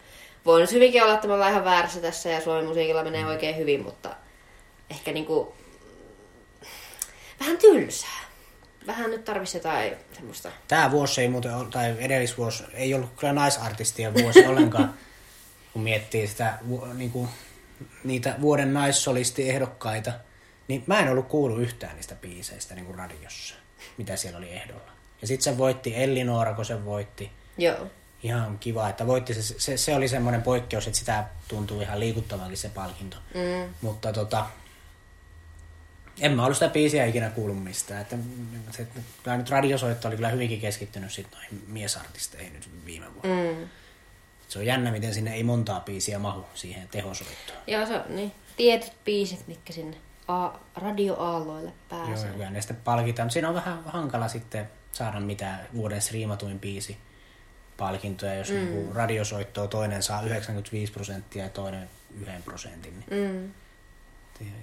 Voi 0.46 0.62
nyt 0.62 0.72
hyvinkin 0.72 1.04
olla, 1.04 1.14
että 1.14 1.28
me 1.28 1.34
ollaan 1.34 1.52
ihan 1.52 1.66
väärässä 1.66 2.00
tässä 2.02 2.30
ja 2.30 2.42
Suomen 2.42 2.66
musiikilla 2.66 3.04
menee 3.04 3.26
oikein 3.26 3.58
hyvin, 3.58 3.84
mutta 3.84 4.16
ehkä 4.90 5.12
niinku 5.12 5.56
vähän 7.40 7.58
tylsää. 7.58 8.22
Vähän 8.88 9.12
nyt 9.12 9.26
tarvisi 9.26 9.58
jotain 9.58 9.96
semmoista. 10.14 10.52
Tämä 10.68 10.92
vuosi 10.92 11.22
ei 11.22 11.28
muuten 11.28 11.56
ole, 11.56 11.68
tai 11.72 11.96
edellisvuosi 12.00 12.64
ei 12.74 12.94
ollut 12.94 13.10
kyllä 13.20 13.34
naisartistien 13.34 14.14
vuosi 14.14 14.46
ollenkaan, 14.46 14.94
kun 15.74 15.82
miettii 15.82 16.28
sitä, 16.28 16.58
vu- 16.70 16.86
niinku, 16.94 17.30
niitä 18.04 18.36
vuoden 18.42 18.74
naissolistiehdokkaita, 18.74 20.14
niin 20.68 20.84
mä 20.88 21.00
en 21.00 21.10
ollut 21.10 21.28
kuullut 21.28 21.62
yhtään 21.62 21.96
niistä 21.96 22.16
biiseistä 22.16 22.76
niin 22.76 22.86
kuin 22.86 22.98
radiossa, 22.98 23.56
mitä 23.98 24.16
siellä 24.16 24.38
oli 24.38 24.50
ehdolla. 24.50 24.92
Ja 25.22 25.28
sitten 25.28 25.44
se 25.44 25.58
voitti 25.58 25.96
Ellinora, 25.96 26.54
kun 26.54 26.66
se 26.66 26.86
voitti. 26.86 27.32
Joo. 27.58 27.88
Ihan 28.24 28.60
kiva, 28.60 28.90
että 28.90 29.08
voitti 29.08 29.34
se, 29.34 29.42
se, 29.42 29.78
se 29.78 29.96
oli 29.96 30.08
semmoinen 30.08 30.42
poikkeus, 30.42 30.88
että 30.88 31.00
sitä 31.00 31.26
tuntuu 31.48 31.82
ihan 31.82 32.00
liikuttavankin 32.00 32.58
se 32.58 32.70
palkinto. 32.70 33.18
Mm. 33.34 33.74
Mutta 33.82 34.14
tota, 34.14 34.46
en 36.20 36.32
mä 36.32 36.44
ollut 36.44 36.58
sitä 36.58 36.70
biisiä 36.70 37.06
ikinä 37.06 37.30
kuullut 37.30 37.64
mistään. 37.64 38.02
Että 38.02 38.18
se, 38.72 38.88
kyllä 39.24 39.38
nyt 39.38 39.50
radiosoitto 39.50 40.08
oli 40.08 40.16
kyllä 40.16 40.30
hyvinkin 40.30 40.62
keskittynyt 40.62 41.12
sit 41.12 41.28
noihin 41.32 41.64
miesartisteihin 41.68 42.54
nyt 42.54 42.70
viime 42.86 43.06
vuonna. 43.14 43.62
Mm. 43.62 43.68
Se 44.52 44.60
on 44.60 44.66
jännä, 44.66 44.92
miten 44.92 45.14
sinne 45.14 45.34
ei 45.34 45.44
montaa 45.44 45.80
biisiä 45.80 46.20
mahu 46.20 46.46
siihen 46.54 46.88
tehosoittoon. 46.88 47.58
Joo, 47.68 47.86
se 47.86 47.96
on 47.96 48.04
niin. 48.16 48.32
Tietyt 48.58 48.92
biisit, 49.06 49.48
mitkä 49.48 49.74
sinne 49.74 49.98
a- 50.28 50.52
radioaalloille 50.76 51.70
Joo, 51.92 52.06
pääsee. 52.06 52.28
ja 52.28 52.34
kyllä 52.34 52.50
ne 52.50 52.62
sitten 52.62 52.78
palkitaan. 52.84 53.26
Mutta 53.26 53.34
siinä 53.34 53.50
on 53.50 53.56
vähän 53.56 53.84
hankala 53.86 54.28
sitten 54.28 54.70
saada 54.92 55.20
mitään 55.20 55.68
vuoden 55.76 56.02
striimatuin 56.02 56.60
biisi 56.60 56.98
palkintoja, 57.78 58.36
jos 58.36 58.50
mm. 58.50 58.56
niin 58.56 58.96
radiosoittoa 58.96 59.68
toinen 59.68 60.04
saa 60.04 60.22
95 60.22 60.92
prosenttia 60.94 61.44
ja 61.44 61.50
toinen 61.50 61.90
yhden 62.22 62.44
prosentin. 62.44 63.04
Niin 63.10 63.32
Mm. 63.32 63.52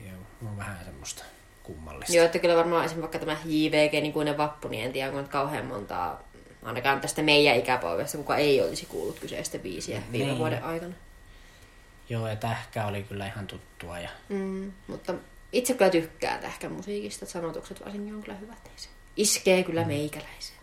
ja 0.07 0.12
on 0.48 0.57
vähän 0.57 0.85
semmoista 0.85 1.24
kummallista. 1.62 2.12
Joo, 2.16 2.24
että 2.27 2.38
kyllä 2.38 2.57
varmaan 2.57 2.85
esimerkiksi 2.85 3.01
vaikka 3.12 3.18
tämä 3.35 3.38
JVG, 3.44 3.92
niin 3.92 4.12
kuin 4.12 4.24
ne 4.24 4.37
vappu, 4.37 4.68
niin 4.68 4.85
en 4.85 4.92
tiedä, 4.92 5.12
onko 5.18 5.31
kauhean 5.31 5.66
montaa, 5.66 6.22
ainakaan 6.62 7.01
tästä 7.01 7.23
meidän 7.23 7.57
ikäpolvesta, 7.57 8.18
kuka 8.18 8.37
ei 8.37 8.61
olisi 8.61 8.87
kuullut 8.87 9.21
kyseistä 9.21 9.59
biisiä 9.59 10.03
viime 10.12 10.27
Niin. 10.27 10.38
vuoden 10.38 10.64
aikana. 10.64 10.94
Joo, 12.09 12.29
ja 12.29 12.37
tähkä 12.37 12.87
oli 12.87 13.03
kyllä 13.03 13.27
ihan 13.27 13.47
tuttua. 13.47 13.99
Ja... 13.99 14.09
Mm, 14.29 14.73
mutta 14.87 15.14
itse 15.53 15.75
kyllä 15.75 15.90
tykkään 15.90 16.40
tähkän 16.40 16.73
musiikista, 16.73 17.27
sanotukset 17.27 17.85
varsinkin 17.85 18.14
on 18.14 18.23
kyllä 18.23 18.38
hyvät. 18.38 18.64
Niin 18.64 18.73
se 18.77 18.88
iskee 19.16 19.62
kyllä 19.62 19.85
meikäläiseen. 19.85 20.59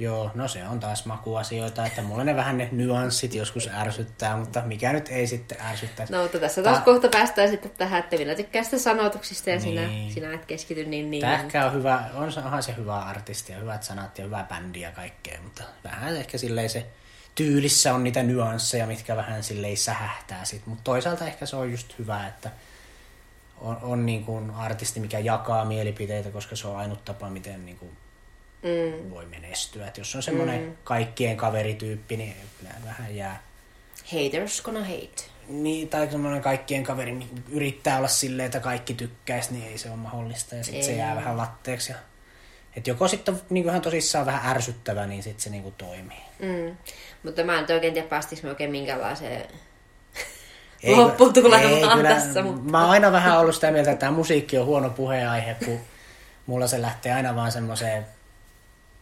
Joo, 0.00 0.30
no 0.34 0.48
se 0.48 0.68
on 0.68 0.80
taas 0.80 1.06
makuasioita, 1.06 1.86
että 1.86 2.02
mulla 2.02 2.24
ne 2.24 2.36
vähän 2.36 2.58
ne 2.58 2.68
nyanssit 2.72 3.34
joskus 3.34 3.68
ärsyttää, 3.78 4.36
mutta 4.36 4.62
mikä 4.62 4.92
nyt 4.92 5.08
ei 5.08 5.26
sitten 5.26 5.58
ärsyttäisi. 5.60 6.12
No, 6.12 6.22
mutta 6.22 6.38
tässä 6.38 6.62
taas 6.62 6.78
Ta- 6.78 6.84
kohta 6.84 7.08
päästään 7.08 7.50
sitten 7.50 7.70
tähän, 7.78 8.00
että 8.00 8.16
minä 8.16 8.34
tykkään 8.34 8.64
sitä 8.64 8.78
sanotuksista 8.78 9.50
ja 9.50 9.56
Niin. 9.58 9.62
sinä, 9.62 10.14
sinä 10.14 10.34
et 10.34 10.44
keskity 10.44 10.84
niin 10.84 11.10
niin. 11.10 11.20
Tähkä 11.20 11.66
on 11.66 11.72
hyvä, 11.72 12.04
on 12.14 12.32
onhan 12.44 12.62
se 12.62 12.74
hyvä 12.76 12.98
artisti 12.98 13.52
ja 13.52 13.58
hyvät 13.58 13.82
sanat 13.82 14.18
ja 14.18 14.24
hyvä 14.24 14.46
bändi 14.48 14.80
ja 14.80 14.92
kaikkea, 14.92 15.40
mutta 15.42 15.62
vähän 15.84 16.16
ehkä 16.16 16.38
silleen 16.38 16.70
se 16.70 16.86
tyylissä 17.34 17.94
on 17.94 18.04
niitä 18.04 18.22
nyansseja, 18.22 18.86
mitkä 18.86 19.16
vähän 19.16 19.42
silleen 19.42 19.76
sähähtää 19.76 20.44
sit, 20.44 20.66
mutta 20.66 20.84
toisaalta 20.84 21.26
ehkä 21.26 21.46
se 21.46 21.56
on 21.56 21.70
just 21.72 21.98
hyvä, 21.98 22.26
että 22.26 22.50
on, 23.60 23.78
on 23.82 24.06
niin 24.06 24.24
kuin 24.24 24.50
artisti, 24.50 25.00
mikä 25.00 25.18
jakaa 25.18 25.64
mielipiteitä, 25.64 26.30
koska 26.30 26.56
se 26.56 26.68
on 26.68 26.76
ainut 26.76 27.04
tapa, 27.04 27.30
miten 27.30 27.66
niin 27.66 27.76
kuin 27.78 27.96
Mm. 28.62 29.10
voi 29.10 29.26
menestyä. 29.26 29.86
Et 29.86 29.98
jos 29.98 30.14
on 30.14 30.22
semmoinen 30.22 30.62
mm. 30.62 30.76
kaikkien 30.84 31.36
kaverityyppi, 31.36 32.16
niin 32.16 32.36
kyllä 32.58 32.74
vähän 32.84 33.16
jää 33.16 33.42
Haters 34.12 34.62
gonna 34.62 34.80
hate. 34.80 35.30
Niin, 35.48 35.88
tai 35.88 36.10
semmoinen 36.10 36.42
kaikkien 36.42 36.84
kaveri 36.84 37.12
niin 37.12 37.44
yrittää 37.50 37.98
olla 37.98 38.08
silleen, 38.08 38.46
että 38.46 38.60
kaikki 38.60 38.94
tykkäisi, 38.94 39.52
niin 39.52 39.66
ei 39.66 39.78
se 39.78 39.88
ole 39.88 39.96
mahdollista. 39.96 40.54
Ja 40.54 40.64
sitten 40.64 40.84
se 40.84 40.90
Ei. 40.90 40.98
jää 40.98 41.16
vähän 41.16 41.36
latteeksi. 41.36 41.92
Ja, 41.92 41.98
et 42.76 42.86
joko 42.86 43.08
sitten 43.08 43.40
niin 43.50 43.64
ihan 43.64 43.80
tosissaan 43.80 44.26
vähän 44.26 44.56
ärsyttävä, 44.56 45.06
niin 45.06 45.22
sitten 45.22 45.42
se 45.42 45.50
niin 45.50 45.62
kuin 45.62 45.74
toimii. 45.78 46.22
Mm. 46.38 46.76
Mutta 47.22 47.44
mä 47.44 47.58
en 47.58 47.66
oikein 47.74 47.94
tiedä, 47.94 48.08
päästikö 48.08 48.42
me 48.42 48.48
oikein 48.48 48.70
minkälaiseen 48.70 49.46
Ei, 50.82 50.96
lopputulemaan 50.96 51.98
kyllä, 51.98 52.08
tässä. 52.08 52.42
Mutta... 52.42 52.70
Mä 52.70 52.80
oon 52.80 52.90
aina 52.90 53.12
vähän 53.12 53.38
ollut 53.38 53.54
sitä 53.54 53.70
mieltä, 53.70 53.90
että 53.90 54.00
tämä 54.00 54.16
musiikki 54.16 54.58
on 54.58 54.66
huono 54.66 54.90
puheenaihe, 54.90 55.56
kun 55.64 55.80
mulla 56.46 56.66
se 56.66 56.82
lähtee 56.82 57.12
aina 57.12 57.36
vaan 57.36 57.52
semmoiseen 57.52 58.06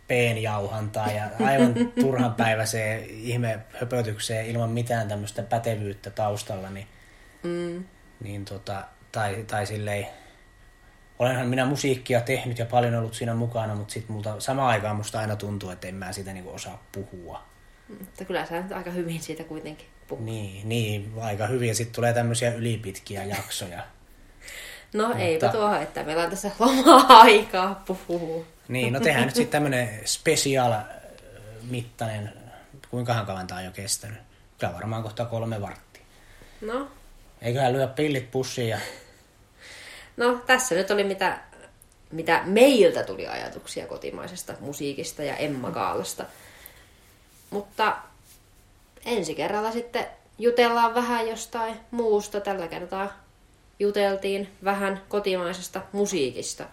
peenjauhantaan 0.09 1.15
ja 1.15 1.25
aivan 1.47 1.75
turhan 2.01 2.35
päiväiseen 2.35 3.05
ihme 3.11 3.59
höpötykseen 3.81 4.47
ilman 4.47 4.71
mitään 4.71 5.09
tämmöistä 5.09 5.43
pätevyyttä 5.43 6.11
taustalla, 6.11 6.71
niin, 6.71 6.87
Mm. 7.43 7.85
niin 8.21 8.45
tota, 8.45 8.85
tai, 9.13 9.45
tai 9.47 9.67
silleen, 9.67 10.07
olenhan 11.19 11.49
minä 11.49 11.65
musiikkia 11.67 12.21
tehnyt 12.21 12.59
ja 12.59 12.67
paljon 12.67 12.95
ollut 12.95 13.15
siinä 13.15 13.35
mukana, 13.35 13.75
mutta 13.75 13.93
sitten 13.95 14.13
multa 14.13 14.41
samaan 14.41 14.69
aikaan 14.69 14.97
musta 14.97 15.21
aina 15.21 15.37
tuntuu, 15.37 15.71
että 15.71 15.89
en 15.89 15.95
mä 15.95 16.13
siitä 16.13 16.33
niinku 16.33 16.51
osaa 16.51 16.83
puhua. 16.93 17.43
Mutta 17.99 18.25
kyllä 18.25 18.47
sä 18.47 18.61
nyt 18.63 18.73
aika 18.73 18.91
hyvin 18.91 19.21
siitä 19.21 19.45
kuitenkin 19.45 19.87
puhut. 20.09 20.25
Niin, 20.25 20.69
niin 20.69 21.13
aika 21.21 21.47
hyvin. 21.47 21.75
Sitten 21.75 21.95
tulee 21.95 22.13
tämmöisiä 22.13 22.55
ylipitkiä 22.55 23.25
jaksoja. 23.25 23.83
No 24.93 25.09
Mutta- 25.09 25.23
eipä 25.23 25.49
tuohon, 25.49 25.83
että 25.83 26.03
meillä 26.03 26.23
on 26.23 26.31
tässä 26.31 26.51
loma-aikaa 26.59 27.83
puhua. 28.09 28.45
Niin, 28.69 28.93
no 28.93 29.01
tehdään 29.01 29.27
nyt 29.27 29.35
sitten 29.35 29.53
tämmönen 29.53 30.01
special 30.05 30.73
äh, 30.73 30.85
mittainen, 31.71 32.33
kuinkahan 32.91 33.27
kauan 33.27 33.47
tää 33.47 33.59
on 33.59 33.65
jo 33.65 33.71
kestänyt? 33.71 34.19
Kyllä 34.59 34.75
varmaan 34.75 35.03
kohta 35.03 35.25
kolme 35.25 35.61
varttia. 35.61 36.03
No, 36.61 36.89
Eiköhän 37.43 37.73
lyö 37.73 37.87
pillit 37.87 38.31
pussiin 38.31 38.69
ja 38.69 38.79
no 40.17 40.43
tässä 40.47 40.75
nyt 40.75 40.91
oli 40.91 41.05
mitä, 41.05 41.39
mitä 42.13 42.43
meiltä 42.45 43.03
tuli 43.05 43.27
ajatuksia 43.29 43.87
kotimaisesta 43.87 44.55
musiikista 44.61 45.23
ja 45.23 45.37
Emma 45.37 45.71
Kaalasta. 45.71 46.25
Mutta 47.51 47.97
ensi 49.05 49.35
kerralla 49.35 49.73
sitten 49.73 50.07
jutellaan 50.39 50.95
vähän 50.95 51.29
jostain 51.29 51.81
muusta. 51.91 52.41
Tällä 52.41 52.69
kertaa 52.69 53.13
juteltiin 53.79 54.49
vähän 54.65 55.01
kotimaisesta 55.09 55.81
musiikista. 55.93 56.65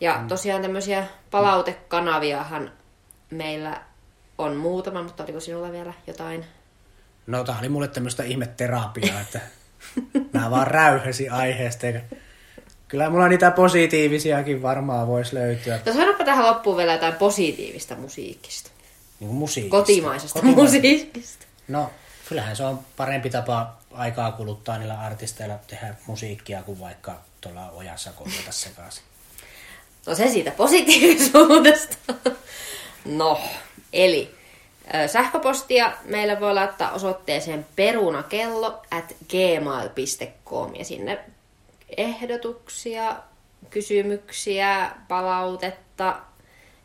Ja 0.00 0.24
tosiaan 0.28 0.62
tämmöisiä 0.62 1.06
palautekanaviahan 1.30 2.72
meillä 3.30 3.80
on 4.38 4.56
muutama, 4.56 5.02
mutta 5.02 5.24
oliko 5.24 5.40
sinulla 5.40 5.72
vielä 5.72 5.92
jotain? 6.06 6.44
no 7.26 7.44
tää 7.44 7.58
oli 7.58 7.68
mulle 7.68 7.88
tämmöistä 7.88 8.22
ihmeterapiaa, 8.22 9.20
että 9.20 9.40
mä 10.32 10.50
vaan 10.50 10.66
räyhäsin 10.66 11.32
aiheesta. 11.32 11.86
Eikä... 11.86 12.02
Kyllä 12.88 13.10
mulla 13.10 13.28
niitä 13.28 13.50
positiivisiakin 13.50 14.62
varmaan 14.62 15.06
voisi 15.06 15.34
löytyä. 15.34 15.80
No 15.86 15.92
sanoppa 15.92 16.24
tähän 16.24 16.46
loppuun 16.46 16.76
vielä 16.76 16.92
jotain 16.92 17.14
positiivista 17.14 17.94
musiikista. 17.94 18.70
Niin 19.20 19.30
musiikista. 19.30 19.76
Kotimaisesta 19.76 20.40
Kotima- 20.40 20.62
musiikista. 20.62 21.46
No, 21.68 21.90
kyllähän 22.28 22.56
se 22.56 22.64
on 22.64 22.78
parempi 22.96 23.30
tapa 23.30 23.76
aikaa 23.94 24.32
kuluttaa 24.32 24.78
niillä 24.78 25.00
artisteilla 25.00 25.58
tehdä 25.66 25.94
musiikkia 26.06 26.62
kuin 26.62 26.80
vaikka 26.80 27.20
tuolla 27.40 27.70
ojassa 27.70 28.12
kohdata 28.12 28.52
sekaisin. 28.52 29.04
No 30.06 30.14
se 30.14 30.28
siitä 30.28 30.50
positiivisuudesta. 30.50 32.14
No, 33.04 33.40
eli 33.92 34.34
sähköpostia 35.06 35.92
meillä 36.04 36.40
voi 36.40 36.54
laittaa 36.54 36.90
osoitteeseen 36.92 37.66
perunakello 37.76 38.82
at 38.90 39.16
gmail.com 39.30 40.74
ja 40.74 40.84
sinne 40.84 41.18
ehdotuksia, 41.96 43.16
kysymyksiä, 43.70 44.90
palautetta, 45.08 46.16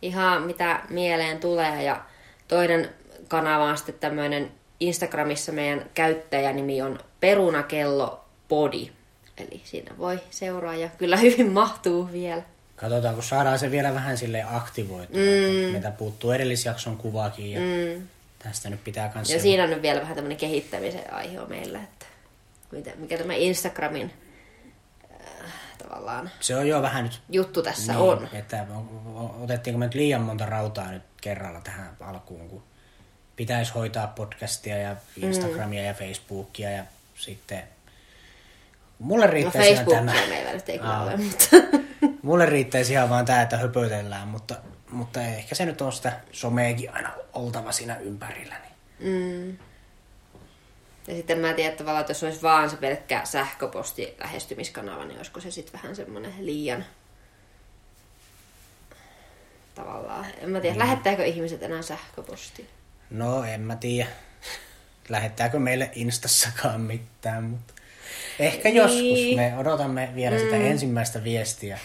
ihan 0.01 0.41
mitä 0.41 0.81
mieleen 0.89 1.39
tulee. 1.39 1.83
Ja 1.83 2.01
toinen 2.47 2.89
kanava 3.27 3.63
on 3.63 3.77
sitten 3.77 3.99
tämmöinen 3.99 4.51
Instagramissa 4.79 5.51
meidän 5.51 5.89
käyttäjänimi 5.93 6.81
on 6.81 6.99
perunakello 7.19 8.25
podi. 8.47 8.89
Eli 9.37 9.61
siinä 9.63 9.97
voi 9.97 10.19
seuraa 10.29 10.75
ja 10.75 10.89
kyllä 10.97 11.17
hyvin 11.17 11.51
mahtuu 11.51 12.09
vielä. 12.11 12.41
Katsotaan, 12.75 13.15
kun 13.15 13.23
saadaan 13.23 13.59
se 13.59 13.71
vielä 13.71 13.93
vähän 13.93 14.17
sille 14.17 14.45
aktivoitua. 14.51 15.21
Mm. 15.21 15.71
Meitä 15.71 15.91
puuttuu 15.91 16.31
edellisjakson 16.31 16.97
kuvaakin 16.97 17.51
ja 17.51 17.59
mm. 17.59 18.07
tästä 18.39 18.69
nyt 18.69 18.83
pitää 18.83 19.09
kanssa... 19.09 19.33
Ja 19.33 19.39
siinä 19.39 19.63
on 19.63 19.69
nyt 19.69 19.81
vielä 19.81 20.01
vähän 20.01 20.15
tämmöinen 20.15 20.37
kehittämisen 20.37 21.13
aihe 21.13 21.41
on 21.41 21.49
meillä, 21.49 21.79
että 21.83 22.05
mitä, 22.71 22.91
mikä 22.95 23.17
tämä 23.17 23.33
Instagramin 23.33 24.13
äh, 25.11 25.51
tavallaan 25.77 26.31
Se 26.39 26.55
on 26.55 26.67
jo 26.67 26.81
vähän 26.81 27.03
nyt... 27.03 27.21
juttu 27.29 27.63
tässä 27.63 27.93
niin, 27.93 28.01
on. 28.01 28.29
Että 28.33 28.65
otettiinko 29.39 29.79
me 29.79 29.85
nyt 29.85 29.95
liian 29.95 30.21
monta 30.21 30.45
rautaa 30.45 30.91
nyt 30.91 31.03
kerralla 31.21 31.61
tähän 31.61 31.97
alkuun, 31.99 32.49
kun 32.49 32.63
pitäisi 33.37 33.73
hoitaa 33.73 34.07
podcastia 34.07 34.77
ja 34.77 34.95
Instagramia 35.17 35.81
mm. 35.81 35.87
ja 35.87 35.93
Facebookia 35.93 36.71
ja 36.71 36.83
sitten... 37.15 37.63
Mulle 38.99 39.25
No 39.25 39.31
riittäisi 39.31 39.71
ihan 39.71 39.85
tämä. 39.85 40.13
Aa. 40.81 41.03
ole, 41.03 41.17
mutta 41.17 41.45
Mulle 42.23 42.45
riittäisi 42.45 42.93
ihan 42.93 43.09
vaan 43.09 43.25
tämä, 43.25 43.41
että 43.41 43.57
höpötellään, 43.57 44.27
mutta, 44.27 44.55
mutta 44.91 45.21
ehkä 45.21 45.55
se 45.55 45.65
nyt 45.65 45.81
on 45.81 45.91
sitä 45.91 46.19
someekin 46.31 46.93
aina 46.93 47.11
oltava 47.33 47.71
siinä 47.71 47.97
ympärillä. 47.97 48.55
Niin. 48.99 49.59
ja 51.07 51.15
sitten 51.15 51.39
mä 51.39 51.53
tiedän 51.53 51.77
tavallaan, 51.77 52.01
että 52.01 52.11
jos 52.11 52.23
olisi 52.23 52.41
vaan 52.41 52.69
se 52.69 52.77
pelkkä 52.77 53.21
sähköposti 53.23 54.15
lähestymiskanava, 54.19 55.05
niin 55.05 55.17
olisiko 55.17 55.41
se 55.41 55.51
sitten 55.51 55.81
vähän 55.81 55.95
semmoinen 55.95 56.33
liian 56.39 56.85
tavallaan. 59.75 60.25
En 60.41 60.49
mä 60.49 60.59
tiedä, 60.59 60.75
mm. 60.75 60.79
lähettääkö 60.79 61.25
ihmiset 61.25 61.63
enää 61.63 61.81
sähköpostia? 61.81 62.65
No, 63.09 63.43
en 63.43 63.61
mä 63.61 63.75
tiedä. 63.75 64.09
Lähettääkö 65.09 65.59
meille 65.59 65.91
Instassakaan 65.95 66.81
mitään, 66.81 67.43
mutta 67.43 67.73
ehkä 68.39 68.69
Niin. 68.69 68.75
joskus. 68.75 69.35
Me 69.35 69.57
odotamme 69.57 70.09
vielä 70.15 70.39
sitä 70.39 70.55
ensimmäistä 70.55 71.23
viestiä. 71.23 71.79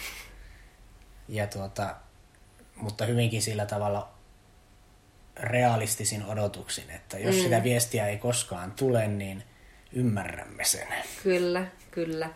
Ja 1.28 1.46
tuota, 1.46 1.94
mutta 2.76 3.06
hyvinkin 3.06 3.42
sillä 3.42 3.66
tavalla 3.66 4.08
realistisin 5.36 6.24
odotuksin, 6.24 6.90
että 6.90 7.18
jos 7.18 7.36
mm. 7.36 7.42
sitä 7.42 7.62
viestiä 7.62 8.06
ei 8.06 8.18
koskaan 8.18 8.72
tule, 8.72 9.06
niin 9.08 9.44
ymmärrämme 9.92 10.64
sen. 10.64 10.88
Kyllä, 11.22 11.66
kyllä. 11.90 12.30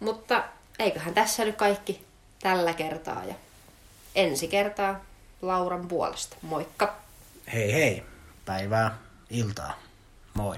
Mutta 0.00 0.44
eiköhän 0.78 1.14
tässä 1.14 1.44
nyt 1.44 1.56
kaikki 1.56 2.04
tällä 2.42 2.72
kertaa 2.74 3.24
ja 3.24 3.34
ensi 4.14 4.48
kertaa 4.48 5.04
Lauran 5.42 5.88
puolesta. 5.88 6.36
Moikka! 6.42 7.05
Hei 7.52 7.72
hei, 7.72 8.02
päivää, 8.44 8.98
iltaa, 9.30 9.78
moi. 10.34 10.56